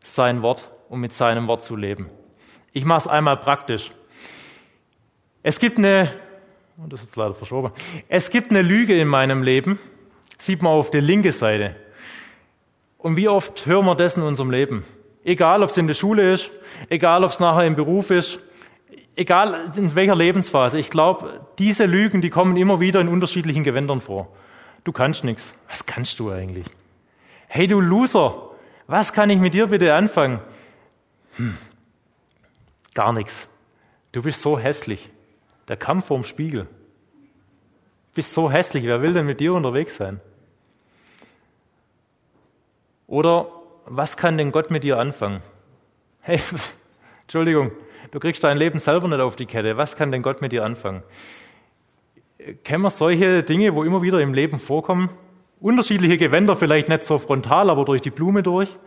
sein 0.03 0.41
Wort, 0.41 0.69
um 0.89 0.99
mit 0.99 1.13
seinem 1.13 1.47
Wort 1.47 1.63
zu 1.63 1.75
leben. 1.75 2.09
Ich 2.73 2.83
mache 2.83 2.99
es 2.99 3.07
einmal 3.07 3.37
praktisch. 3.37 3.91
Es 5.41 5.59
gibt 5.59 5.77
eine, 5.77 6.13
das 6.77 7.01
ist 7.01 7.15
leider 7.15 7.33
verschoben, 7.33 7.71
es 8.09 8.29
gibt 8.29 8.49
eine 8.49 8.61
Lüge 8.61 8.99
in 8.99 9.07
meinem 9.07 9.41
Leben, 9.41 9.79
sieht 10.37 10.61
man 10.61 10.73
auf 10.73 10.91
der 10.91 11.01
linken 11.01 11.31
Seite. 11.31 11.75
Und 12.99 13.15
wie 13.15 13.29
oft 13.29 13.65
hören 13.65 13.85
wir 13.85 13.95
das 13.95 14.17
in 14.17 14.23
unserem 14.23 14.51
Leben? 14.51 14.85
Egal, 15.23 15.63
ob 15.63 15.69
es 15.69 15.77
in 15.77 15.87
der 15.87 15.93
Schule 15.93 16.33
ist, 16.33 16.51
egal, 16.89 17.23
ob 17.23 17.31
es 17.31 17.39
nachher 17.39 17.65
im 17.65 17.75
Beruf 17.75 18.11
ist, 18.11 18.39
egal 19.15 19.71
in 19.75 19.95
welcher 19.95 20.15
Lebensphase. 20.15 20.77
Ich 20.77 20.89
glaube, 20.89 21.45
diese 21.57 21.85
Lügen, 21.85 22.21
die 22.21 22.29
kommen 22.29 22.57
immer 22.57 22.79
wieder 22.79 22.99
in 22.99 23.07
unterschiedlichen 23.07 23.63
Gewändern 23.63 24.01
vor. 24.01 24.27
Du 24.83 24.91
kannst 24.91 25.23
nichts. 25.23 25.53
Was 25.69 25.85
kannst 25.85 26.19
du 26.19 26.29
eigentlich? 26.29 26.67
Hey, 27.47 27.67
du 27.67 27.79
Loser, 27.79 28.51
was 28.87 29.13
kann 29.13 29.29
ich 29.29 29.39
mit 29.39 29.53
dir 29.53 29.67
bitte 29.67 29.93
anfangen? 29.93 30.39
Hm, 31.37 31.57
gar 32.93 33.13
nichts. 33.13 33.47
Du 34.11 34.21
bist 34.21 34.41
so 34.41 34.59
hässlich. 34.59 35.09
Der 35.69 35.77
Kampf 35.77 36.07
vorm 36.07 36.23
Spiegel. 36.23 36.63
Du 36.63 38.15
bist 38.15 38.33
so 38.33 38.51
hässlich. 38.51 38.83
Wer 38.83 39.01
will 39.01 39.13
denn 39.13 39.25
mit 39.25 39.39
dir 39.39 39.53
unterwegs 39.53 39.95
sein? 39.95 40.19
Oder 43.09 43.47
was 43.85 44.17
kann 44.17 44.37
denn 44.37 44.51
Gott 44.51 44.69
mit 44.69 44.83
dir 44.83 44.99
anfangen? 44.99 45.41
Hey, 46.21 46.39
Entschuldigung, 47.23 47.71
du 48.11 48.19
kriegst 48.19 48.43
dein 48.43 48.55
Leben 48.55 48.77
selber 48.77 49.07
nicht 49.07 49.19
auf 49.19 49.35
die 49.35 49.47
Kette. 49.47 49.77
Was 49.77 49.95
kann 49.95 50.11
denn 50.11 50.21
Gott 50.21 50.41
mit 50.41 50.51
dir 50.51 50.63
anfangen? 50.63 51.01
Kennen 52.63 52.83
wir 52.83 52.91
solche 52.91 53.41
Dinge, 53.41 53.73
wo 53.73 53.83
immer 53.83 54.03
wieder 54.03 54.21
im 54.21 54.35
Leben 54.35 54.59
vorkommen? 54.59 55.09
Unterschiedliche 55.59 56.17
Gewänder, 56.19 56.55
vielleicht 56.55 56.87
nicht 56.87 57.03
so 57.03 57.17
frontal, 57.17 57.71
aber 57.71 57.83
durch 57.83 58.01
die 58.01 58.11
Blume 58.11 58.43
durch. 58.43 58.77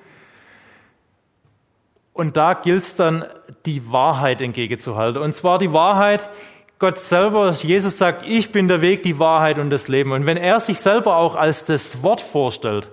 Und 2.12 2.36
da 2.36 2.54
gilt 2.54 2.84
es 2.84 2.94
dann, 2.94 3.24
die 3.66 3.90
Wahrheit 3.90 4.40
entgegenzuhalten. 4.40 5.20
Und 5.20 5.34
zwar 5.34 5.58
die 5.58 5.72
Wahrheit, 5.72 6.30
Gott 6.78 6.98
selber, 6.98 7.50
Jesus 7.50 7.98
sagt, 7.98 8.24
ich 8.24 8.52
bin 8.52 8.68
der 8.68 8.82
Weg, 8.82 9.02
die 9.02 9.18
Wahrheit 9.18 9.58
und 9.58 9.70
das 9.70 9.88
Leben. 9.88 10.12
Und 10.12 10.26
wenn 10.26 10.36
er 10.36 10.60
sich 10.60 10.78
selber 10.78 11.16
auch 11.16 11.34
als 11.34 11.64
das 11.64 12.02
Wort 12.04 12.20
vorstellt, 12.20 12.88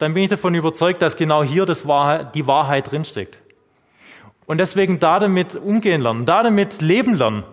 dann 0.00 0.14
bin 0.14 0.24
ich 0.24 0.30
davon 0.30 0.54
überzeugt, 0.54 1.02
dass 1.02 1.16
genau 1.16 1.44
hier 1.44 1.66
das 1.66 1.86
Wahrheit, 1.86 2.34
die 2.34 2.46
Wahrheit 2.46 2.90
drinsteckt. 2.90 3.38
Und 4.46 4.58
deswegen 4.58 4.98
da 4.98 5.18
damit 5.18 5.54
umgehen 5.54 6.00
lernen, 6.00 6.26
da 6.26 6.42
damit 6.42 6.80
leben 6.80 7.14
lernen. 7.14 7.44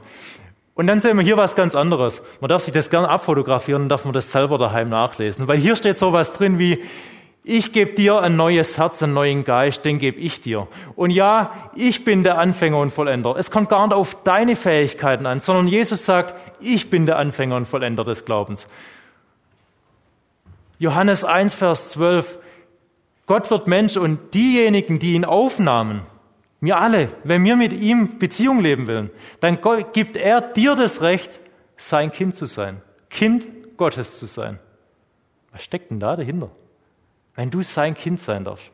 Und 0.73 0.87
dann 0.87 0.99
sehen 0.99 1.17
wir 1.17 1.25
hier 1.25 1.37
was 1.37 1.55
ganz 1.55 1.75
anderes. 1.75 2.21
Man 2.39 2.47
darf 2.49 2.63
sich 2.63 2.73
das 2.73 2.89
gerne 2.89 3.09
abfotografieren 3.09 3.83
und 3.83 3.89
darf 3.89 4.05
man 4.05 4.13
das 4.13 4.31
selber 4.31 4.57
daheim 4.57 4.89
nachlesen. 4.89 5.47
Weil 5.47 5.57
hier 5.57 5.75
steht 5.75 5.97
so 5.97 6.13
was 6.13 6.31
drin 6.33 6.57
wie, 6.57 6.83
ich 7.43 7.73
gebe 7.73 7.93
dir 7.93 8.21
ein 8.21 8.35
neues 8.37 8.77
Herz, 8.77 9.03
einen 9.03 9.13
neuen 9.13 9.43
Geist, 9.43 9.83
den 9.83 9.99
gebe 9.99 10.19
ich 10.19 10.41
dir. 10.41 10.67
Und 10.95 11.11
ja, 11.11 11.51
ich 11.75 12.05
bin 12.05 12.23
der 12.23 12.37
Anfänger 12.37 12.77
und 12.77 12.91
Vollender. 12.91 13.35
Es 13.37 13.51
kommt 13.51 13.69
gar 13.69 13.85
nicht 13.87 13.95
auf 13.95 14.23
deine 14.23 14.55
Fähigkeiten 14.55 15.25
an, 15.25 15.39
sondern 15.41 15.67
Jesus 15.67 16.05
sagt, 16.05 16.33
ich 16.61 16.89
bin 16.89 17.05
der 17.05 17.17
Anfänger 17.17 17.57
und 17.57 17.65
Vollender 17.65 18.03
des 18.03 18.23
Glaubens. 18.23 18.67
Johannes 20.79 21.23
1, 21.23 21.53
Vers 21.55 21.89
12. 21.89 22.37
Gott 23.25 23.49
wird 23.51 23.67
Mensch 23.67 23.97
und 23.97 24.33
diejenigen, 24.33 24.99
die 24.99 25.13
ihn 25.13 25.25
aufnahmen, 25.25 26.03
wir 26.59 26.77
alle, 26.77 27.09
wenn 27.23 27.43
wir 27.43 27.55
mit 27.55 27.73
ihm 27.73 28.17
Beziehung 28.19 28.61
leben 28.61 28.87
wollen, 28.87 29.11
dann 29.41 29.59
gibt 29.93 30.17
er 30.17 30.41
dir 30.41 30.75
das 30.75 31.01
Recht, 31.01 31.39
sein 31.75 32.11
Kind 32.11 32.35
zu 32.35 32.47
sein, 32.47 32.81
Kind 33.09 33.77
Gottes 33.77 34.17
zu 34.17 34.25
sein. 34.25 34.59
Was 35.51 35.63
steckt 35.63 35.91
denn 35.91 35.99
da 35.99 36.15
dahinter? 36.15 36.49
Wenn 37.35 37.51
du 37.51 37.61
sein 37.61 37.93
Kind 37.93 38.19
sein 38.19 38.43
darfst. 38.43 38.71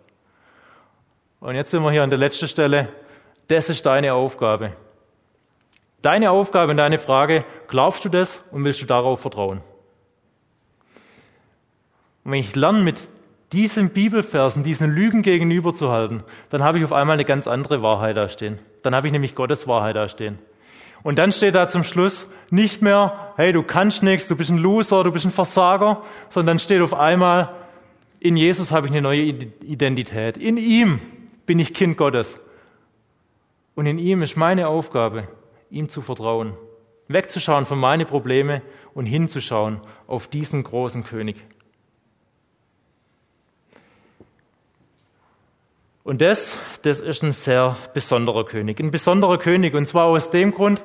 Und 1.42 1.56
jetzt 1.56 1.72
sind 1.72 1.84
wir 1.84 1.92
hier 1.92 2.04
an 2.04 2.10
der 2.10 2.20
letzten 2.20 2.48
Stelle. 2.48 2.88
Das 3.50 3.70
ist 3.70 3.86
deine 3.86 4.14
Aufgabe. 4.14 4.74
Deine 6.02 6.32
Aufgabe 6.32 6.72
und 6.72 6.78
deine 6.78 6.98
Frage, 6.98 7.44
glaubst 7.68 8.06
du 8.06 8.10
das 8.10 8.42
und 8.52 8.64
willst 8.64 8.82
du 8.82 8.86
darauf 8.86 9.20
vertrauen? 9.20 9.62
Und 12.24 12.32
wenn 12.32 12.40
ich 12.40 12.56
lerne, 12.56 12.84
mit 12.84 13.10
diesen 13.52 13.90
Bibelversen, 13.90 14.64
diesen 14.64 14.92
Lügen 14.92 15.22
gegenüberzuhalten, 15.22 16.24
dann 16.50 16.64
habe 16.64 16.80
ich 16.80 16.84
auf 16.84 16.94
einmal 16.94 17.16
eine 17.16 17.26
ganz 17.26 17.48
andere 17.48 17.82
Wahrheit 17.82 18.18
da 18.18 18.28
stehen. 18.28 18.60
Dann 18.82 18.96
habe 18.96 19.08
ich 19.08 19.14
nämlich 19.14 19.36
Gottes 19.36 19.68
Wahrheit 19.68 19.96
da 19.96 20.10
stehen. 20.10 20.40
Und 21.04 21.20
dann 21.20 21.32
steht 21.32 21.56
da 21.56 21.68
zum 21.68 21.84
Schluss 21.84 22.28
nicht 22.50 22.82
mehr, 22.82 23.34
hey, 23.36 23.52
du 23.52 23.62
kannst 23.62 24.04
nichts, 24.04 24.28
du 24.28 24.36
bist 24.36 24.50
ein 24.50 24.58
Loser, 24.58 25.04
du 25.04 25.12
bist 25.12 25.26
ein 25.26 25.32
Versager, 25.32 26.02
sondern 26.30 26.58
dann 26.58 26.60
steht 26.60 26.82
auf 26.82 26.94
einmal, 26.94 27.54
in 28.20 28.38
Jesus 28.38 28.72
habe 28.72 28.88
ich 28.88 28.94
eine 28.94 29.02
neue 29.02 29.22
Identität. 29.22 30.38
In 30.38 30.58
ihm 30.58 31.00
bin 31.46 31.60
ich 31.60 31.74
Kind 31.74 31.98
Gottes. 31.98 32.40
Und 33.76 33.86
in 33.86 34.00
ihm 34.00 34.22
ist 34.22 34.38
meine 34.38 34.68
Aufgabe, 34.68 35.28
ihm 35.70 35.90
zu 35.90 36.02
vertrauen, 36.02 36.54
wegzuschauen 37.08 37.66
von 37.66 37.80
meinen 37.80 38.06
Probleme 38.08 38.62
und 38.94 39.06
hinzuschauen 39.08 39.82
auf 40.08 40.28
diesen 40.28 40.64
großen 40.64 41.04
König. 41.04 41.44
Und 46.04 46.22
das, 46.22 46.58
das 46.82 47.00
ist 47.00 47.24
ein 47.24 47.32
sehr 47.32 47.78
besonderer 47.94 48.46
König. 48.46 48.80
Ein 48.80 48.92
besonderer 48.92 49.38
König. 49.38 49.74
Und 49.74 49.86
zwar 49.86 50.06
aus 50.06 50.30
dem 50.30 50.52
Grund, 50.52 50.84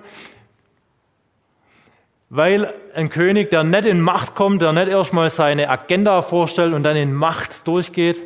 weil 2.31 2.72
ein 2.94 3.09
König, 3.09 3.50
der 3.50 3.64
nicht 3.64 3.87
in 3.87 4.00
Macht 4.00 4.35
kommt, 4.35 4.62
der 4.62 4.72
nicht 4.72 4.88
erstmal 4.88 5.28
seine 5.31 5.70
Agenda 5.70 6.22
vorstellt 6.22 6.72
und 6.72 6.83
dann 6.85 6.96
in 6.96 7.12
Macht 7.12 7.66
durchgeht, 7.66 8.22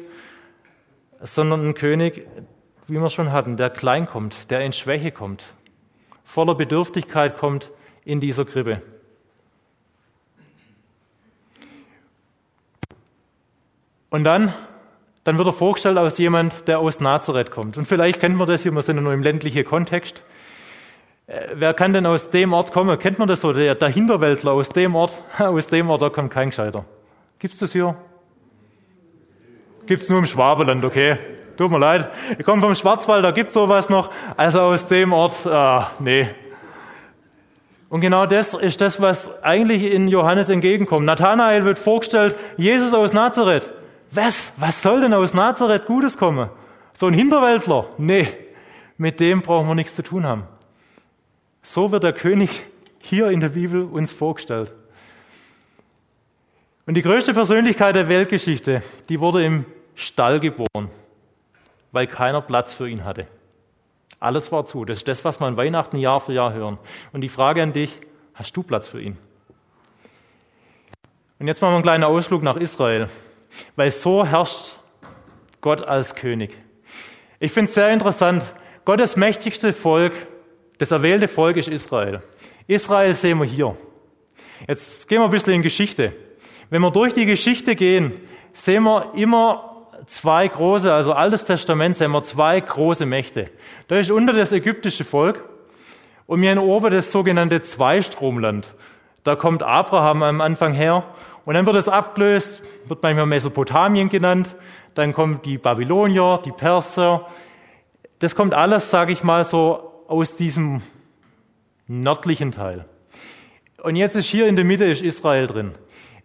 sondern 1.21 1.67
ein 1.67 1.75
König, 1.75 2.27
wie 2.89 2.99
wir 2.99 3.11
schon 3.11 3.33
hatten, 3.33 3.57
der 3.57 3.71
klein 3.71 4.07
kommt, 4.07 4.51
der 4.51 4.61
in 4.61 4.73
Schwäche 4.73 5.13
kommt, 5.13 5.45
voller 6.25 6.55
Bedürftigkeit 6.55 7.39
kommt 7.39 7.71
in 8.05 8.21
dieser 8.21 8.45
Krippe. 8.45 8.83
Und 14.11 14.25
dann 14.25 14.53
dann 15.25 15.39
wird 15.39 15.47
er 15.47 15.53
vorgestellt 15.53 15.99
als 15.99 16.19
jemand, 16.19 16.67
der 16.67 16.81
aus 16.81 17.01
Nazareth 17.01 17.51
kommt. 17.51 17.77
Und 17.77 17.87
vielleicht 17.87 18.21
kennt 18.21 18.37
man 18.37 18.49
das 18.49 18.63
hier, 18.63 18.73
wir 18.73 18.83
sind 18.83 18.97
ja 18.97 19.03
nur 19.03 19.13
im 19.13 19.23
ländlichen 19.23 19.65
Kontext. 19.65 20.25
Äh, 21.27 21.49
wer 21.55 21.75
kann 21.75 21.93
denn 21.93 22.07
aus 22.07 22.31
dem 22.31 22.53
Ort 22.53 22.73
kommen? 22.73 22.99
Kennt 22.99 23.19
man 23.19 23.29
das 23.29 23.41
so? 23.41 23.53
Der, 23.53 23.75
der 23.75 23.89
Hinterwäldler 23.89 24.53
aus 24.53 24.69
dem 24.71 24.97
Ort, 24.97 25.15
aus 25.39 25.69
dem 25.69 25.91
Ort, 25.91 26.03
da 26.03 26.11
kommt 26.11 26.33
kein 26.33 26.51
Gescheiter. 26.51 26.85
Gibt's 27.39 27.59
das 27.59 27.73
hier? 27.73 27.97
Gibt's 29.87 30.09
nur 30.09 30.19
im 30.19 30.27
Schwabeland, 30.27 30.85
okay. 30.85 31.19
Tut 31.57 31.71
mir 31.71 31.79
leid. 31.79 32.11
Ich 32.39 32.45
komme 32.45 32.63
vom 32.63 32.75
Schwarzwald, 32.75 33.25
da 33.25 33.31
gibt's 33.31 33.55
sowas 33.55 33.89
noch. 33.89 34.11
Also 34.37 34.61
aus 34.61 34.87
dem 34.87 35.13
Ort, 35.13 35.47
ah, 35.47 35.93
nee. 35.99 36.29
Und 37.89 38.01
genau 38.01 38.27
das 38.27 38.55
ist 38.55 38.81
das, 38.81 39.01
was 39.01 39.31
eigentlich 39.43 39.93
in 39.93 40.09
Johannes 40.09 40.49
entgegenkommt. 40.49 41.05
Nathanael 41.05 41.65
wird 41.65 41.79
vorgestellt, 41.79 42.37
Jesus 42.57 42.95
aus 42.95 43.13
Nazareth. 43.13 43.71
Was? 44.13 44.53
Was 44.57 44.83
soll 44.83 45.01
denn 45.01 45.15
aus 45.15 45.35
Nazareth 45.35 45.87
Gutes 45.87 46.19
kommen? 46.19 46.51
So 46.93 47.07
ein 47.07 47.15
Hinterwäldler? 47.15 47.87
Nee, 47.99 48.29
mit 48.99 49.21
dem 49.21 49.41
brauchen 49.41 49.67
wir 49.69 49.75
nichts 49.75 49.95
zu 49.95 50.03
tun 50.03 50.27
haben. 50.27 50.45
So 51.63 51.91
wird 51.93 52.03
der 52.03 52.13
König 52.13 52.67
hier 52.99 53.31
in 53.31 53.41
der 53.41 53.49
Bibel 53.49 53.83
uns 53.83 54.13
vorgestellt. 54.13 54.73
Und 56.87 56.95
die 56.95 57.03
größte 57.03 57.33
Persönlichkeit 57.33 57.95
der 57.95 58.09
Alles 64.19 64.53
war 64.53 64.67
zu. 64.67 64.85
Das 64.85 64.99
ist 64.99 65.09
das, 65.09 65.25
was 65.25 65.41
wir 65.41 65.47
an 65.47 65.57
Weihnachten 65.57 65.97
Jahr 65.97 66.21
für 66.21 66.33
Jahr 66.33 66.53
hören. 66.53 66.79
Und 67.13 67.23
die 67.23 67.29
Frage 67.29 67.63
an 67.63 67.73
dich, 67.73 67.99
hast 68.35 68.57
du 68.57 68.63
Platz 68.63 68.89
für 68.89 69.01
ihn? 69.01 69.17
Und 71.39 71.49
jetzt 71.49 71.61
machen 71.61 71.73
wir 71.73 71.77
einen 71.77 71.83
kleinen 71.83 72.05
Ausflug 72.05 72.43
nach 72.43 72.57
Israel, 72.57 73.09
weil 73.77 73.91
so 73.91 74.27
herrscht 74.27 74.77
Gott 75.61 75.89
als 75.89 76.15
König. 76.15 76.57
Ich 77.41 77.53
finde 77.53 77.69
es 77.69 77.75
sehr 77.75 77.91
interessant, 77.91 78.43
Gottes 78.85 79.17
mächtigste 79.17 79.73
Volk, 79.73 80.13
das 80.79 80.91
erwählte 80.91 81.29
Volk 81.29 81.57
ist 81.57 81.69
Israel. 81.69 82.23
Israel 82.67 83.15
sehen 83.15 83.39
wir 83.39 83.47
hier. 83.47 83.77
Jetzt 84.67 85.09
gehen 85.09 85.21
wir 85.21 85.25
ein 85.25 85.31
bisschen 85.31 85.55
in 85.55 85.63
Geschichte. 85.63 86.13
Wenn 86.71 86.83
wir 86.83 86.91
durch 86.91 87.15
die 87.15 87.27
Geschichte 87.27 87.77
gehen, 87.77 88.13
sehen 88.53 88.85
wir 88.85 89.13
immer 89.15 89.89
zwei 90.07 90.49
große, 90.49 90.93
also 90.93 91.13
Altes 91.13 91.45
Testament 91.45 91.97
sehen 91.97 92.11
wir 92.13 92.23
zwei 92.25 92.61
große 92.61 93.07
Mächte. 93.07 93.51
Da 93.89 93.99
ist 93.99 94.11
unter 94.11 94.33
das 94.33 94.53
ägyptische 94.53 95.05
Volk 95.05 95.45
und 96.27 96.41
wir 96.41 96.53
in 96.53 96.59
oben 96.59 96.91
das 96.91 97.13
sogenannte 97.13 97.63
Zweistromland. 97.63 98.75
Da 99.25 99.37
kommt 99.37 99.63
Abraham 99.63 100.23
am 100.23 100.41
Anfang 100.41 100.73
her 100.73 101.05
und 101.45 101.55
dann 101.55 101.67
wird 101.67 101.77
es 101.77 101.89
abgelöst, 101.89 102.63
wird 102.87 103.03
manchmal 103.03 103.27
Mesopotamien 103.27 104.09
genannt, 104.09 104.55
dann 104.95 105.13
kommen 105.13 105.41
die 105.43 105.59
Babylonier, 105.59 106.41
die 106.45 106.53
Perser. 106.53 107.29
Das 108.19 108.35
kommt 108.35 108.55
alles, 108.55 108.91
sage 108.91 109.13
ich 109.13 109.25
mal, 109.25 109.45
so 109.45 110.05
aus 110.07 110.37
diesem 110.37 110.83
nördlichen 111.89 112.53
Teil. 112.53 112.85
Und 113.83 113.97
jetzt 113.97 114.15
ist 114.15 114.27
hier 114.27 114.47
in 114.47 114.57
der 114.57 114.65
Mitte 114.65 114.85
ist 114.85 115.03
Israel 115.03 115.47
drin. 115.47 115.75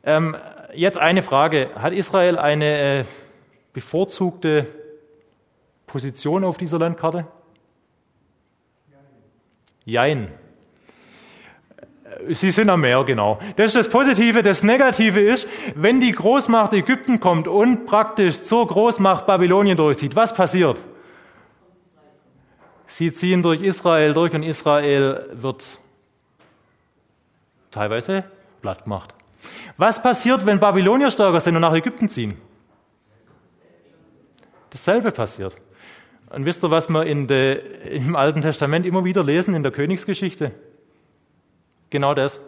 Ähm, 0.03 0.38
jetzt 0.73 0.97
eine 0.97 1.23
Frage. 1.23 1.71
Hat 1.75 1.93
Israel 1.93 2.38
eine 2.38 2.99
äh, 2.99 3.06
bevorzugte 3.73 4.67
Position 5.88 6.43
auf 6.43 6.58
dieser 6.58 6.77
Landkarte? 6.77 7.25
Jein. 9.86 10.32
Sie 12.30 12.51
sind 12.51 12.69
am 12.69 12.82
Meer, 12.82 13.03
genau. 13.03 13.39
Das 13.56 13.67
ist 13.67 13.75
das 13.75 13.89
Positive. 13.89 14.43
Das 14.43 14.63
Negative 14.63 15.19
ist, 15.19 15.47
wenn 15.75 15.99
die 15.99 16.12
Großmacht 16.12 16.73
Ägypten 16.73 17.19
kommt 17.19 17.47
und 17.47 17.86
praktisch 17.86 18.41
zur 18.43 18.67
Großmacht 18.67 19.25
Babylonien 19.25 19.77
durchzieht, 19.77 20.15
was 20.15 20.34
passiert? 20.34 20.82
Sie 22.88 23.12
ziehen 23.12 23.41
durch 23.41 23.62
Israel 23.62 24.13
durch 24.13 24.34
und 24.34 24.43
Israel 24.43 25.30
wird 25.34 25.63
teilweise 27.71 28.23
platt 28.62 28.84
gemacht. 28.86 29.13
Was 29.77 30.01
passiert, 30.01 30.45
wenn 30.45 30.60
Babylonier 30.60 31.12
stärker 31.12 31.39
sind 31.39 31.56
und 31.56 31.62
nach 31.62 31.75
Ägypten 31.75 32.10
ziehen? 32.10 32.38
Dasselbe 34.71 35.12
passiert. 35.12 35.56
Und 36.30 36.45
wisst 36.45 36.63
ihr, 36.63 36.71
was 36.71 36.89
wir 36.89 37.06
in 37.06 37.27
de, 37.27 37.62
im 37.89 38.15
Alten 38.15 38.41
Testament 38.41 38.86
immer 38.86 39.06
wieder 39.06 39.23
lesen 39.23 39.53
in 39.53 39.63
der 39.63 39.71
Königsgeschichte? 39.71 40.51
Genau 41.89 42.13
das. 42.13 42.39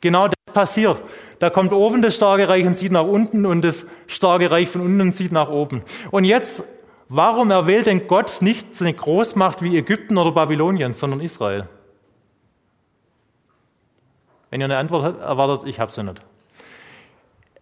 Genau 0.00 0.28
das 0.28 0.54
passiert. 0.54 1.00
Da 1.38 1.50
kommt 1.50 1.72
oben 1.72 2.02
das 2.02 2.14
starke 2.14 2.48
Reich 2.48 2.66
und 2.66 2.76
zieht 2.76 2.92
nach 2.92 3.04
unten 3.04 3.46
und 3.46 3.62
das 3.62 3.86
starke 4.06 4.50
Reich 4.50 4.68
von 4.68 4.82
unten 4.82 5.12
zieht 5.12 5.32
nach 5.32 5.48
oben. 5.48 5.82
Und 6.10 6.24
jetzt, 6.24 6.62
warum 7.08 7.50
erwählt 7.50 7.86
denn 7.86 8.06
Gott 8.06 8.42
nicht 8.42 8.66
eine 8.80 8.92
Großmacht 8.92 9.62
wie 9.62 9.76
Ägypten 9.76 10.18
oder 10.18 10.32
Babylonien, 10.32 10.92
sondern 10.92 11.20
Israel? 11.20 11.68
Wenn 14.50 14.60
ihr 14.60 14.66
eine 14.66 14.78
Antwort 14.78 15.20
erwartet, 15.20 15.68
ich 15.68 15.80
habe 15.80 15.92
sie 15.92 16.02
nicht. 16.02 16.20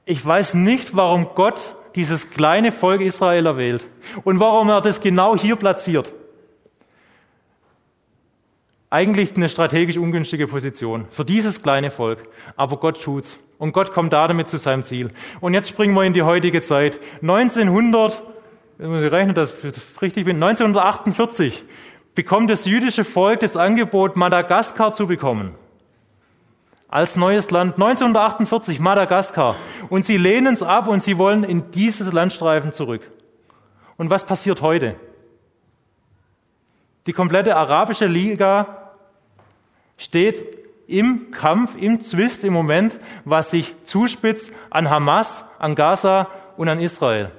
Ich 0.04 0.24
weiß 0.24 0.54
nicht, 0.54 0.96
warum 0.96 1.28
Gott 1.35 1.76
dieses 1.94 2.31
kleine 2.31 2.72
Volk 2.72 3.02
Israel 3.02 3.46
erwählt 3.46 3.87
und 4.24 4.40
warum 4.40 4.70
er 4.70 4.81
das 4.81 5.00
genau 5.00 5.37
hier 5.37 5.57
platziert. 5.57 6.12
Eigentlich 8.90 9.37
eine 9.37 9.48
strategisch 9.48 9.98
ungünstige 9.98 10.46
Position 10.46 11.07
für 11.11 11.24
dieses 11.24 11.62
kleine 11.62 11.90
Volk, 11.90 12.20
aber 12.57 12.79
Gott 12.79 13.03
tut's 13.03 13.38
und 13.59 13.72
Gott 13.72 13.92
kommt 13.92 14.12
da 14.12 14.27
damit 14.27 14.48
zu 14.48 14.57
seinem 14.57 14.83
Ziel. 14.83 15.11
Und 15.40 15.53
jetzt 15.53 15.68
springen 15.68 15.94
wir 15.94 16.05
in 16.05 16.14
die 16.14 16.22
heutige 16.22 16.62
Zeit. 16.62 16.98
1900, 17.20 18.22
muss 18.79 19.03
ich 19.03 19.12
rechnen, 19.12 19.35
dass 19.35 19.53
ich 19.62 20.03
richtig 20.03 20.24
bin, 20.24 20.42
1948 20.42 21.64
bekommt 22.14 22.51
das 22.51 22.64
jüdische 22.64 23.05
Volk 23.05 23.40
das 23.40 23.57
Angebot, 23.57 24.16
Madagaskar 24.16 24.92
zu 24.92 25.07
bekommen 25.07 25.55
als 26.88 27.16
neues 27.16 27.51
Land 27.51 27.74
1948 27.74 28.81
Madagaskar 28.81 29.57
und 29.90 30.07
sie 30.07 30.16
lehnen 30.16 30.55
es 30.55 30.62
ab 30.62 30.88
und 30.88 31.03
sie 31.03 31.18
wollen 31.18 31.44
in 31.44 31.70
dieses 31.70 32.12
Landstreifen 32.12 32.72
zurück. 32.72 33.11
Und 33.98 34.11
was 34.11 34.24
passiert 34.24 34.62
heute? 34.62 34.96
Die 37.07 37.12
komplette 37.12 37.57
arabische 37.57 38.07
Liga 38.07 38.77
steht 39.98 40.46
im 40.87 41.30
Kampf, 41.30 41.76
im 41.76 42.00
Zwist 42.00 42.42
im 42.44 42.54
Moment, 42.54 42.98
was 43.26 43.50
sich 43.50 43.74
zuspitzt 43.84 44.50
an 44.70 44.88
Hamas, 44.88 45.44
an 45.58 45.74
Gaza 45.74 46.28
und 46.56 46.70
an 46.70 46.80
Israel. 46.80 47.30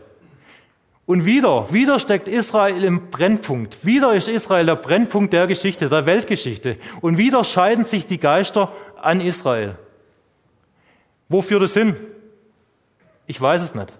Und 1.08 1.26
wieder, 1.26 1.74
wieder 1.74 1.98
steckt 1.98 2.28
Israel 2.28 2.84
im 2.84 3.10
Brennpunkt. 3.10 3.84
Wieder 3.84 4.14
ist 4.14 4.28
Israel 4.28 4.68
der 4.68 4.76
Brennpunkt 4.76 5.34
der 5.34 5.48
Geschichte, 5.48 5.90
der 5.90 6.06
Weltgeschichte. 6.06 6.78
Und 7.02 7.18
wieder 7.18 7.44
scheiden 7.44 7.86
sich 7.86 8.06
die 8.06 8.20
Geister 8.20 8.72
an 9.02 9.20
Israel. 9.20 9.80
Wo 11.28 11.42
führt 11.42 11.64
es 11.64 11.74
hin? 11.74 11.96
Ich 13.26 13.42
weiß 13.42 13.64
es 13.64 13.74
nicht. 13.74 13.92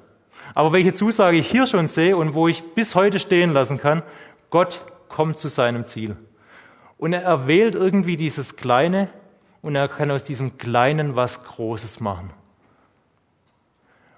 Aber 0.54 0.72
welche 0.72 0.94
Zusage 0.94 1.38
ich 1.38 1.50
hier 1.50 1.66
schon 1.66 1.88
sehe 1.88 2.16
und 2.16 2.36
wo 2.36 2.48
ich 2.48 2.64
bis 2.76 2.94
heute 2.94 3.18
stehen 3.18 3.54
lassen 3.54 3.80
kann, 3.80 4.04
Gott 4.52 4.86
kommt 5.08 5.38
zu 5.38 5.48
seinem 5.48 5.86
Ziel. 5.86 6.16
Und 7.00 7.14
er 7.14 7.24
erwählt 7.24 7.74
irgendwie 7.74 8.16
dieses 8.16 8.56
Kleine 8.56 9.10
und 9.64 9.76
er 9.76 9.88
kann 9.88 10.12
aus 10.12 10.24
diesem 10.24 10.60
Kleinen 10.60 11.16
was 11.16 11.44
Großes 11.44 12.00
machen. 12.00 12.30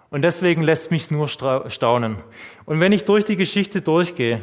Und 0.10 0.24
deswegen 0.24 0.62
lässt 0.62 0.92
mich 0.92 1.10
nur 1.10 1.30
staunen. 1.30 2.18
Und 2.66 2.82
wenn 2.82 2.92
ich 2.92 3.06
durch 3.06 3.24
die 3.24 3.38
Geschichte 3.38 3.82
durchgehe, 3.82 4.42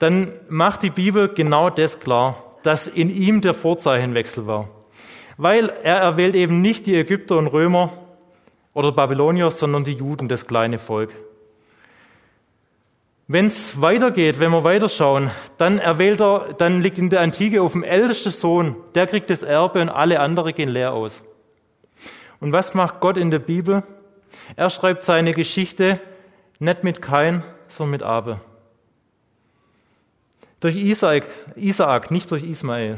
dann 0.00 0.32
macht 0.48 0.82
die 0.82 0.90
Bibel 0.90 1.28
genau 1.28 1.70
das 1.70 2.00
klar, 2.00 2.42
dass 2.64 2.88
in 2.88 3.08
ihm 3.08 3.40
der 3.40 3.54
Vorzeichenwechsel 3.54 4.48
war 4.48 4.68
weil 5.38 5.72
er 5.82 5.96
erwählt 5.96 6.34
eben 6.34 6.60
nicht 6.60 6.86
die 6.86 6.96
Ägypter 6.96 7.38
und 7.38 7.46
Römer 7.46 7.92
oder 8.74 8.92
Babylonier, 8.92 9.50
sondern 9.50 9.84
die 9.84 9.94
Juden, 9.94 10.28
das 10.28 10.46
kleine 10.46 10.78
Volk. 10.78 11.10
Wenn 13.30 13.44
es 13.44 13.78
weitergeht, 13.78 14.40
wenn 14.40 14.52
wir 14.52 14.64
weiterschauen, 14.64 15.30
dann 15.58 15.78
erwählt 15.78 16.18
er, 16.22 16.54
dann 16.56 16.80
liegt 16.80 16.96
in 16.96 17.10
der 17.10 17.20
Antike 17.20 17.60
auf 17.60 17.72
dem 17.72 17.84
ältesten 17.84 18.30
Sohn, 18.30 18.74
der 18.94 19.06
kriegt 19.06 19.28
das 19.28 19.42
Erbe 19.42 19.82
und 19.82 19.90
alle 19.90 20.20
anderen 20.20 20.54
gehen 20.54 20.70
leer 20.70 20.94
aus. 20.94 21.22
Und 22.40 22.52
was 22.52 22.72
macht 22.72 23.00
Gott 23.00 23.18
in 23.18 23.30
der 23.30 23.38
Bibel? 23.38 23.82
Er 24.56 24.70
schreibt 24.70 25.02
seine 25.02 25.34
Geschichte 25.34 26.00
nicht 26.58 26.84
mit 26.84 27.02
Kain, 27.02 27.44
sondern 27.68 27.90
mit 27.90 28.02
Abel. 28.02 28.40
Durch 30.60 30.76
Isaak, 30.76 31.24
Isaak, 31.54 32.10
nicht 32.10 32.30
durch 32.30 32.42
Ismael. 32.42 32.96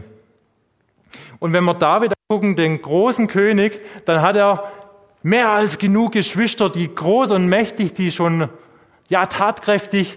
Und 1.40 1.52
wenn 1.52 1.64
wir 1.64 1.74
David 1.74 2.12
angucken, 2.28 2.54
den 2.54 2.80
großen 2.80 3.26
König, 3.26 3.80
dann 4.04 4.22
hat 4.22 4.36
er 4.36 4.70
mehr 5.24 5.50
als 5.50 5.76
genug 5.78 6.12
Geschwister, 6.12 6.70
die 6.70 6.94
groß 6.94 7.32
und 7.32 7.48
mächtig, 7.48 7.94
die 7.94 8.12
schon 8.12 8.48
ja 9.10 9.26
tatkräftig 9.26 10.16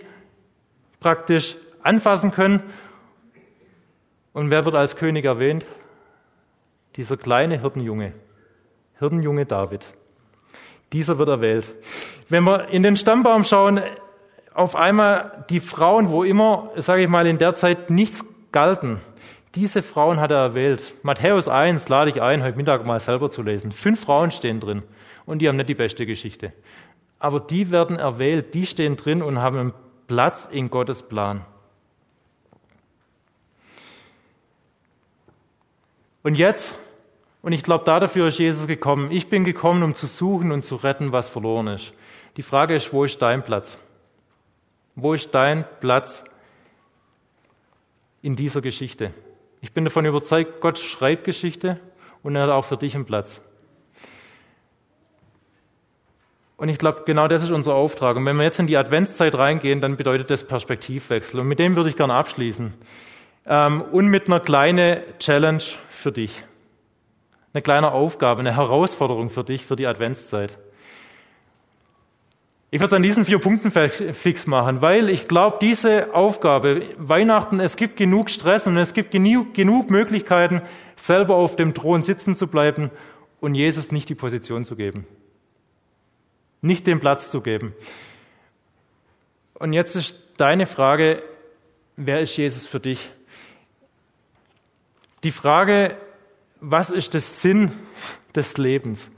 praktisch 1.01 1.57
anfassen 1.81 2.31
können. 2.31 2.63
Und 4.31 4.49
wer 4.49 4.63
wird 4.63 4.75
als 4.75 4.95
König 4.95 5.25
erwähnt? 5.25 5.65
Dieser 6.95 7.17
kleine 7.17 7.59
Hirtenjunge, 7.59 8.13
Hirtenjunge 8.99 9.45
David. 9.45 9.85
Dieser 10.93 11.17
wird 11.17 11.27
erwählt. 11.27 11.65
Wenn 12.29 12.43
wir 12.43 12.69
in 12.69 12.83
den 12.83 12.95
Stammbaum 12.95 13.43
schauen, 13.43 13.81
auf 14.53 14.75
einmal 14.75 15.45
die 15.49 15.59
Frauen, 15.59 16.09
wo 16.11 16.23
immer, 16.23 16.71
sage 16.77 17.01
ich 17.01 17.09
mal, 17.09 17.25
in 17.25 17.39
der 17.39 17.55
Zeit 17.55 17.89
nichts 17.89 18.23
galten, 18.51 18.99
diese 19.55 19.81
Frauen 19.81 20.19
hat 20.19 20.31
er 20.31 20.37
erwählt. 20.37 20.93
Matthäus 21.03 21.47
1 21.47 21.89
lade 21.89 22.11
ich 22.11 22.21
ein, 22.21 22.43
heute 22.43 22.57
Mittag 22.57 22.85
mal 22.85 22.99
selber 22.99 23.29
zu 23.29 23.41
lesen. 23.41 23.71
Fünf 23.71 24.01
Frauen 24.01 24.31
stehen 24.31 24.59
drin 24.59 24.83
und 25.25 25.39
die 25.39 25.47
haben 25.47 25.57
nicht 25.57 25.69
die 25.69 25.75
beste 25.75 26.05
Geschichte. 26.05 26.53
Aber 27.23 27.39
die 27.39 27.71
werden 27.71 27.97
erwählt, 27.97 28.53
die 28.53 28.65
stehen 28.65 28.97
drin 28.97 29.21
und 29.21 29.39
haben 29.39 29.57
einen 29.57 29.73
Platz 30.07 30.45
in 30.45 30.69
Gottes 30.69 31.01
Plan. 31.01 31.45
Und 36.21 36.35
jetzt, 36.35 36.75
und 37.41 37.53
ich 37.53 37.63
glaube, 37.63 37.85
dafür 37.85 38.27
ist 38.27 38.39
Jesus 38.39 38.67
gekommen. 38.67 39.09
Ich 39.09 39.29
bin 39.29 39.45
gekommen, 39.45 39.83
um 39.83 39.93
zu 39.93 40.05
suchen 40.05 40.51
und 40.51 40.63
zu 40.63 40.75
retten, 40.75 41.13
was 41.13 41.29
verloren 41.29 41.67
ist. 41.67 41.93
Die 42.35 42.43
Frage 42.43 42.75
ist, 42.75 42.91
wo 42.91 43.05
ist 43.05 43.21
dein 43.21 43.41
Platz? 43.41 43.77
Wo 44.95 45.13
ist 45.13 45.33
dein 45.33 45.63
Platz 45.79 46.25
in 48.21 48.35
dieser 48.35 48.59
Geschichte? 48.59 49.13
Ich 49.61 49.71
bin 49.71 49.85
davon 49.85 50.03
überzeugt, 50.03 50.59
Gott 50.59 50.77
schreibt 50.77 51.23
Geschichte 51.23 51.79
und 52.21 52.35
er 52.35 52.43
hat 52.43 52.49
auch 52.49 52.65
für 52.65 52.75
dich 52.75 52.95
einen 52.95 53.05
Platz. 53.05 53.39
Und 56.63 56.69
ich 56.69 56.77
glaube, 56.77 57.01
genau 57.05 57.27
das 57.27 57.43
ist 57.43 57.51
unser 57.51 57.75
Auftrag. 57.75 58.15
Und 58.15 58.25
wenn 58.25 58.37
wir 58.37 58.43
jetzt 58.43 58.57
in 58.57 58.67
die 58.67 58.77
Adventszeit 58.77 59.35
reingehen, 59.35 59.81
dann 59.81 59.97
bedeutet 59.97 60.29
das 60.29 60.45
Perspektivwechsel. 60.45 61.41
Und 61.41 61.49
mit 61.49 61.59
dem 61.59 61.75
würde 61.75 61.89
ich 61.89 61.97
gerne 61.97 62.13
abschließen. 62.13 62.73
Ähm, 63.45 63.81
und 63.81 64.07
mit 64.07 64.27
einer 64.27 64.39
kleinen 64.39 65.01
Challenge 65.19 65.61
für 65.89 66.13
dich. 66.13 66.41
Eine 67.51 67.63
kleine 67.63 67.91
Aufgabe, 67.91 68.39
eine 68.39 68.55
Herausforderung 68.55 69.29
für 69.29 69.43
dich 69.43 69.65
für 69.65 69.75
die 69.75 69.87
Adventszeit. 69.87 70.57
Ich 72.71 72.79
würde 72.79 72.87
es 72.87 72.93
an 72.93 73.03
diesen 73.03 73.25
vier 73.25 73.39
Punkten 73.39 73.69
fix 73.69 74.47
machen, 74.47 74.81
weil 74.81 75.09
ich 75.09 75.27
glaube, 75.27 75.57
diese 75.59 76.15
Aufgabe, 76.15 76.83
Weihnachten, 76.97 77.59
es 77.59 77.75
gibt 77.75 77.97
genug 77.97 78.29
Stress 78.29 78.67
und 78.67 78.77
es 78.77 78.93
gibt 78.93 79.11
genug, 79.11 79.53
genug 79.53 79.89
Möglichkeiten, 79.89 80.61
selber 80.95 81.35
auf 81.35 81.57
dem 81.57 81.73
Thron 81.73 82.03
sitzen 82.03 82.37
zu 82.37 82.47
bleiben 82.47 82.89
und 83.41 83.53
Jesus 83.53 83.91
nicht 83.91 84.07
die 84.07 84.15
Position 84.15 84.63
zu 84.63 84.77
geben. 84.77 85.05
Nicht 86.63 86.87
den 86.87 87.01
Platz 87.01 87.29
zu 87.29 87.41
geben. 87.41 87.75
Und 89.55 89.73
jetzt 89.73 89.97
ist 89.97 90.17
deine 90.37 90.65
Frage, 90.65 91.21
wer 91.97 92.21
ist 92.21 92.37
Jesus 92.37 92.65
für 92.65 92.79
dich? 92.79 93.11
Die 95.23 95.31
Frage, 95.31 95.97
was 96.61 96.89
ist 96.89 97.13
der 97.13 97.21
Sinn 97.21 97.73
des 98.33 98.57
Lebens? 98.57 99.11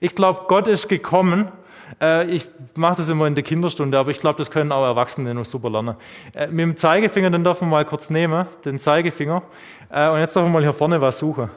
Ich 0.00 0.16
glaube, 0.16 0.46
Gott 0.48 0.66
ist 0.66 0.88
gekommen, 0.88 1.52
äh, 2.00 2.26
ich 2.26 2.48
mache 2.74 2.96
das 2.96 3.08
immer 3.08 3.28
in 3.28 3.36
der 3.36 3.44
Kinderstunde, 3.44 3.96
aber 3.96 4.10
ich 4.10 4.20
glaube, 4.20 4.38
das 4.38 4.50
können 4.50 4.72
auch 4.72 4.84
Erwachsene 4.84 5.34
noch 5.34 5.44
super 5.44 5.70
lernen. 5.70 5.94
Äh, 6.34 6.48
mit 6.48 6.60
dem 6.64 6.76
Zeigefinger, 6.76 7.30
den 7.30 7.44
dürfen 7.44 7.68
wir 7.68 7.70
mal 7.70 7.84
kurz 7.84 8.10
nehmen, 8.10 8.48
den 8.64 8.80
Zeigefinger. 8.80 9.44
Äh, 9.88 10.08
und 10.08 10.18
jetzt 10.18 10.34
dürfen 10.34 10.48
wir 10.48 10.54
mal 10.54 10.62
hier 10.62 10.72
vorne 10.72 11.00
was 11.00 11.20
suchen. 11.20 11.48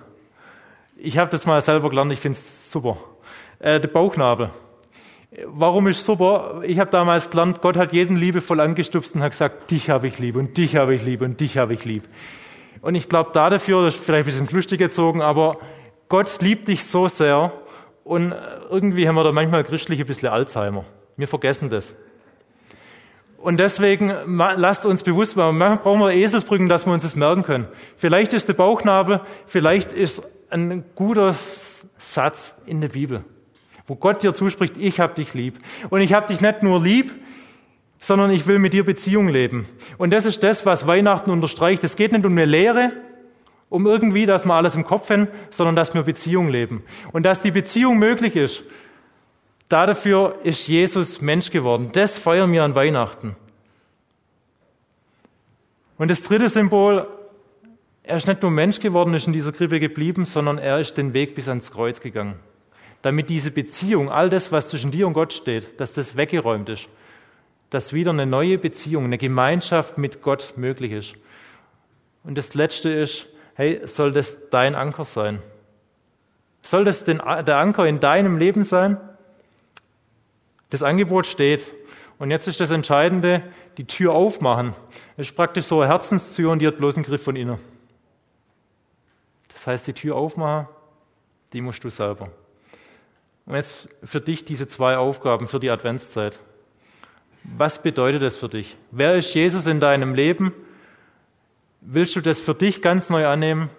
Ich 0.98 1.18
habe 1.18 1.32
das 1.32 1.48
mal 1.48 1.60
selber 1.62 1.90
gelernt, 1.90 2.12
ich 2.12 2.20
finde 2.20 2.38
es 2.38 2.72
super. 2.72 2.98
der 3.60 3.80
Bauchnabel. 3.80 4.52
Warum 5.44 5.88
ist 5.88 6.06
super? 6.06 6.62
Ich 6.64 6.80
habe 6.80 6.90
damals 6.92 7.30
gelernt, 7.30 7.62
Gott 7.62 7.76
hat 7.76 7.92
jeden 7.92 8.16
liebevoll 8.16 8.62
angestupst 8.62 9.16
und 9.16 9.22
hat 9.22 9.32
gesagt, 9.32 9.70
dich 9.70 9.90
habe 9.90 10.08
ich 10.08 10.18
lieb 10.20 10.38
und 10.38 10.56
dich 10.56 10.76
habe 10.76 10.96
ich 10.96 11.04
lieb 11.04 11.22
und 11.22 11.40
dich 11.40 11.58
habe 11.58 11.74
ich 11.74 11.84
lieb. 11.84 12.04
Und 12.82 12.96
ich 12.96 13.10
glaube, 13.10 13.32
da 13.34 13.50
dafür, 13.50 13.84
das 13.84 13.96
ist 13.96 14.04
vielleicht 14.04 14.24
ein 14.24 14.26
bisschen 14.26 14.42
ins 14.42 14.52
Lustige 14.52 14.86
gezogen, 14.86 15.22
aber 15.22 15.58
Gott 16.08 16.42
liebt 16.42 16.68
dich 16.68 16.86
so 16.86 17.08
sehr, 17.08 17.52
und 18.06 18.36
irgendwie 18.70 19.08
haben 19.08 19.16
wir 19.16 19.24
da 19.24 19.32
manchmal 19.32 19.64
christlich 19.64 20.00
ein 20.00 20.06
bisschen 20.06 20.30
Alzheimer. 20.30 20.86
Wir 21.18 21.28
vergessen 21.28 21.72
das. 21.72 21.96
Und 23.38 23.60
deswegen 23.60 24.14
lasst 24.28 24.86
uns 24.86 25.04
bewusst 25.04 25.36
machen, 25.36 25.58
manchmal 25.58 25.84
brauchen 25.84 26.00
wir 26.02 26.12
Eselsbrücken, 26.12 26.70
dass 26.70 26.86
wir 26.86 26.94
uns 26.94 27.04
das 27.04 27.16
merken 27.16 27.44
können. 27.44 27.68
Vielleicht 27.98 28.32
ist 28.34 28.48
der 28.48 28.54
Bauchnabel, 28.54 29.22
vielleicht 29.48 29.92
ist 29.92 30.22
ein 30.50 30.84
guter 30.96 31.36
Satz 31.98 32.54
in 32.68 32.80
der 32.80 32.90
Bibel, 32.90 33.24
wo 33.88 33.96
Gott 33.96 34.24
dir 34.24 34.34
zuspricht, 34.34 34.76
ich 34.78 35.00
habe 35.00 35.16
dich 35.16 35.34
lieb. 35.34 35.60
Und 35.90 36.02
ich 36.02 36.14
habe 36.14 36.28
dich 36.28 36.42
nicht 36.42 36.64
nur 36.64 36.82
lieb, 36.82 37.12
sondern 38.00 38.32
ich 38.32 38.48
will 38.48 38.60
mit 38.60 38.74
dir 38.74 38.86
Beziehung 38.86 39.30
leben. 39.30 39.68
Und 39.98 40.12
das 40.12 40.26
ist 40.26 40.44
das, 40.44 40.66
was 40.66 40.88
Weihnachten 40.88 41.32
unterstreicht. 41.32 41.84
Es 41.84 41.96
geht 41.96 42.12
nicht 42.12 42.26
um 42.26 42.32
eine 42.32 42.46
Lehre, 42.46 42.92
um 43.70 43.86
irgendwie, 43.86 44.26
dass 44.26 44.46
wir 44.46 44.54
alles 44.54 44.76
im 44.76 44.86
Kopf 44.86 45.10
haben, 45.10 45.28
sondern 45.50 45.76
dass 45.76 45.94
wir 45.94 46.04
Beziehung 46.04 46.50
leben. 46.50 46.84
Und 47.12 47.24
dass 47.24 47.42
die 47.42 47.52
Beziehung 47.52 47.98
möglich 47.98 48.36
ist, 48.36 48.64
dafür 49.70 50.40
ist 50.44 50.68
Jesus 50.68 51.22
Mensch 51.22 51.52
geworden. 51.52 51.90
Das 51.94 52.20
feiern 52.20 52.52
wir 52.52 52.64
an 52.64 52.76
Weihnachten. 52.76 53.36
Und 55.98 56.10
das 56.10 56.24
dritte 56.24 56.50
Symbol, 56.50 57.08
er 58.04 58.18
ist 58.18 58.28
nicht 58.28 58.42
nur 58.42 58.52
Mensch 58.52 58.80
geworden, 58.80 59.14
ist 59.14 59.28
in 59.28 59.34
dieser 59.34 59.52
Krippe 59.52 59.80
geblieben, 59.80 60.26
sondern 60.26 60.58
er 60.58 60.80
ist 60.80 60.98
den 60.98 61.14
Weg 61.14 61.36
bis 61.36 61.48
ans 61.48 61.72
Kreuz 61.72 62.02
gegangen. 62.02 62.36
Damit 63.06 63.30
diese 63.30 63.52
Beziehung, 63.52 64.10
all 64.10 64.32
das, 64.32 64.52
was 64.52 64.70
zwischen 64.70 64.90
dir 64.90 65.06
und 65.06 65.14
Gott 65.14 65.32
steht, 65.32 65.80
dass 65.80 65.94
das 65.94 66.18
weggeräumt 66.18 66.70
ist. 66.70 66.90
Dass 67.70 67.94
wieder 67.94 68.10
eine 68.10 68.26
neue 68.26 68.58
Beziehung, 68.58 69.04
eine 69.04 69.20
Gemeinschaft 69.20 70.00
mit 70.00 70.24
Gott 70.24 70.54
möglich 70.56 70.92
ist. 70.92 71.14
Und 72.24 72.36
das 72.36 72.56
letzte 72.56 72.90
ist, 72.90 73.28
hey, 73.54 73.80
soll 73.86 74.12
das 74.12 74.36
dein 74.50 74.74
Anker 74.74 75.06
sein? 75.06 75.40
Soll 76.64 76.84
das 76.84 77.04
den, 77.04 77.18
der 77.20 77.58
Anker 77.58 77.86
in 77.86 78.00
deinem 78.00 78.40
Leben 78.40 78.64
sein? 78.64 78.98
Das 80.72 80.82
Angebot 80.82 81.28
steht. 81.28 81.62
Und 82.18 82.32
jetzt 82.32 82.48
ist 82.48 82.60
das 82.60 82.72
Entscheidende, 82.72 83.44
die 83.78 83.86
Tür 83.86 84.14
aufmachen. 84.14 84.74
Das 85.16 85.28
ist 85.28 85.36
praktisch 85.36 85.66
so 85.66 85.82
eine 85.82 85.92
Herzenstür 85.92 86.50
und 86.50 86.58
die 86.58 86.66
hat 86.66 86.78
bloß 86.78 86.96
einen 86.96 87.06
Griff 87.06 87.24
von 87.24 87.36
innen. 87.36 87.60
Das 89.54 89.68
heißt, 89.68 89.86
die 89.86 89.94
Tür 89.94 90.16
aufmachen, 90.16 90.68
die 91.54 91.62
musst 91.62 91.84
du 91.84 91.92
selber. 91.92 92.32
Und 93.46 93.56
jetzt 93.56 93.88
für 94.04 94.22
dich 94.22 94.46
diese 94.46 94.68
zwei 94.68 94.98
Aufgaben 94.98 95.48
für 95.48 95.60
die 95.60 95.70
Adventszeit. 95.70 96.40
Was 97.44 97.82
bedeutet 97.82 98.24
das 98.24 98.38
für 98.38 98.50
dich? 98.50 98.76
Wer 98.92 99.16
ist 99.16 99.34
Jesus 99.34 99.68
in 99.68 99.80
deinem 99.80 100.16
Leben? 100.16 100.52
Willst 101.82 102.16
du 102.16 102.22
das 102.22 102.42
für 102.42 102.56
dich 102.56 102.82
ganz 102.82 103.10
neu 103.10 103.28
annehmen? 103.28 103.70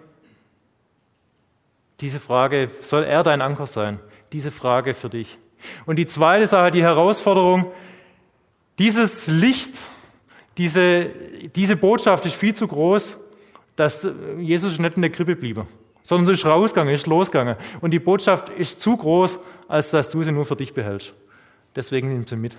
Diese 1.99 2.19
Frage, 2.19 2.69
soll 2.81 3.03
er 3.03 3.23
dein 3.23 3.41
Anker 3.41 3.65
sein? 3.65 3.99
Diese 4.31 4.51
Frage 4.51 4.93
für 4.93 5.09
dich. 5.09 5.37
Und 5.85 5.97
die 5.97 6.05
zweite 6.05 6.47
Sache, 6.47 6.71
die 6.71 6.83
Herausforderung, 6.83 7.71
dieses 8.79 9.27
Licht, 9.27 9.73
diese, 10.57 11.09
diese 11.55 11.75
Botschaft 11.75 12.25
ist 12.25 12.35
viel 12.35 12.53
zu 12.53 12.67
groß, 12.67 13.17
dass 13.75 14.07
Jesus 14.39 14.79
nicht 14.79 14.95
in 14.95 15.01
der 15.01 15.11
Krippe 15.11 15.35
bliebe, 15.35 15.65
sondern 16.03 16.33
ist 16.33 16.45
rausgegangen, 16.45 16.93
ist 16.93 17.07
losgegangen. 17.07 17.57
Und 17.81 17.91
die 17.91 17.99
Botschaft 17.99 18.49
ist 18.49 18.79
zu 18.79 18.95
groß, 18.95 19.39
als 19.67 19.91
dass 19.91 20.09
du 20.09 20.23
sie 20.23 20.31
nur 20.31 20.45
für 20.45 20.55
dich 20.55 20.73
behältst. 20.73 21.13
Deswegen 21.75 22.09
nimm 22.09 22.27
sie 22.27 22.35
mit. 22.35 22.57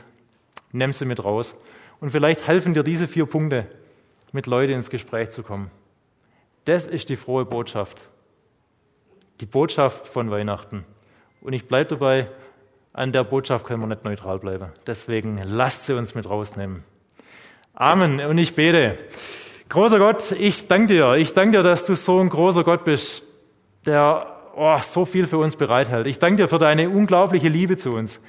Nimm 0.73 0.92
sie 0.92 1.05
mit 1.05 1.25
raus. 1.25 1.55
Und 2.01 2.11
vielleicht 2.11 2.47
helfen 2.47 2.75
dir 2.75 2.83
diese 2.83 3.09
vier 3.09 3.27
Punkte, 3.27 3.66
mit 4.33 4.47
Leuten 4.47 4.73
ins 4.73 4.90
Gespräch 4.90 5.31
zu 5.31 5.42
kommen. 5.42 5.71
Das 6.64 6.87
ist 6.87 7.09
die 7.09 7.16
frohe 7.16 7.44
Botschaft. 7.44 8.01
Die 9.40 9.47
Botschaft 9.47 10.07
von 10.07 10.31
Weihnachten. 10.31 10.85
Und 11.40 11.53
ich 11.53 11.66
bleibe 11.66 11.90
dabei, 11.90 12.29
an 12.92 13.12
der 13.12 13.25
Botschaft 13.25 13.64
können 13.64 13.81
wir 13.81 13.87
nicht 13.87 14.05
neutral 14.05 14.38
bleiben. 14.38 14.73
Deswegen 14.87 15.40
lasst 15.44 15.87
sie 15.87 15.94
uns 15.94 16.14
mit 16.14 16.29
rausnehmen. 16.29 16.85
Amen. 17.75 18.21
Und 18.21 18.38
ich 18.38 18.55
bete. 18.55 18.99
Großer 19.68 19.99
Gott, 19.99 20.33
ich 20.33 20.66
danke 20.66 20.94
dir. 20.94 21.14
Ich 21.14 21.33
danke 21.33 21.59
dir, 21.59 21.62
dass 21.62 21.85
du 21.85 21.94
so 21.94 22.18
ein 22.18 22.29
großer 22.29 22.64
Gott 22.64 22.85
bist, 22.85 23.25
der 23.87 24.38
oh, 24.59 24.79
so 24.81 25.05
viel 25.05 25.27
für 25.27 25.38
uns 25.38 25.57
bereithält. 25.57 26.07
Ich 26.07 26.18
danke 26.18 26.42
dir 26.42 26.49
für 26.49 26.59
deine 26.59 26.90
unglaubliche 26.90 27.49
Liebe 27.49 27.77
zu 27.77 27.90
uns. 27.90 28.21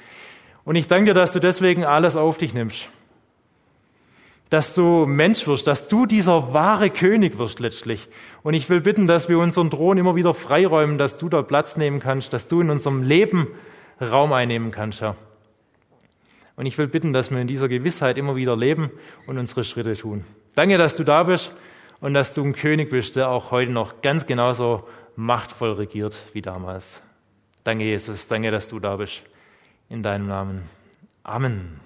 Und 0.64 0.76
ich 0.76 0.88
danke 0.88 1.06
dir, 1.06 1.14
dass 1.14 1.32
du 1.32 1.40
deswegen 1.40 1.84
alles 1.84 2.16
auf 2.16 2.38
dich 2.38 2.54
nimmst 2.54 2.88
dass 4.50 4.74
du 4.74 5.06
Mensch 5.06 5.46
wirst, 5.46 5.68
dass 5.68 5.86
du 5.86 6.06
dieser 6.06 6.52
wahre 6.52 6.90
König 6.90 7.38
wirst 7.38 7.60
letztlich. 7.60 8.08
Und 8.42 8.54
ich 8.54 8.68
will 8.68 8.80
bitten, 8.80 9.06
dass 9.06 9.28
wir 9.28 9.38
unseren 9.38 9.70
Thron 9.70 9.96
immer 9.96 10.16
wieder 10.16 10.34
freiräumen, 10.34 10.98
dass 10.98 11.18
du 11.18 11.28
da 11.28 11.42
Platz 11.42 11.76
nehmen 11.76 12.00
kannst, 12.00 12.32
dass 12.32 12.48
du 12.48 12.60
in 12.60 12.68
unserem 12.68 13.04
Leben 13.04 13.46
Raum 14.00 14.32
einnehmen 14.32 14.72
kannst, 14.72 15.00
Herr. 15.00 15.14
Und 16.56 16.66
ich 16.66 16.76
will 16.76 16.88
bitten, 16.88 17.12
dass 17.12 17.30
wir 17.30 17.38
in 17.38 17.46
dieser 17.46 17.68
Gewissheit 17.68 18.18
immer 18.18 18.34
wieder 18.34 18.56
leben 18.56 18.90
und 19.26 19.38
unsere 19.38 19.62
Schritte 19.62 19.96
tun. 19.96 20.24
Danke, 20.56 20.78
dass 20.78 20.96
du 20.96 21.04
da 21.04 21.22
bist 21.22 21.52
und 22.00 22.12
dass 22.12 22.34
du 22.34 22.42
ein 22.42 22.54
König 22.54 22.90
bist, 22.90 23.14
der 23.14 23.30
auch 23.30 23.52
heute 23.52 23.70
noch 23.70 24.02
ganz 24.02 24.26
genauso 24.26 24.82
machtvoll 25.20 25.72
regiert 25.72 26.16
wie 26.32 26.42
damals. 26.42 27.00
Danke, 27.62 27.84
Jesus. 27.84 28.26
Danke, 28.26 28.50
dass 28.50 28.68
du 28.68 28.80
da 28.80 28.96
bist. 28.96 29.22
In 29.88 30.02
deinem 30.02 30.26
Namen. 30.26 30.62
Amen. 31.22 31.80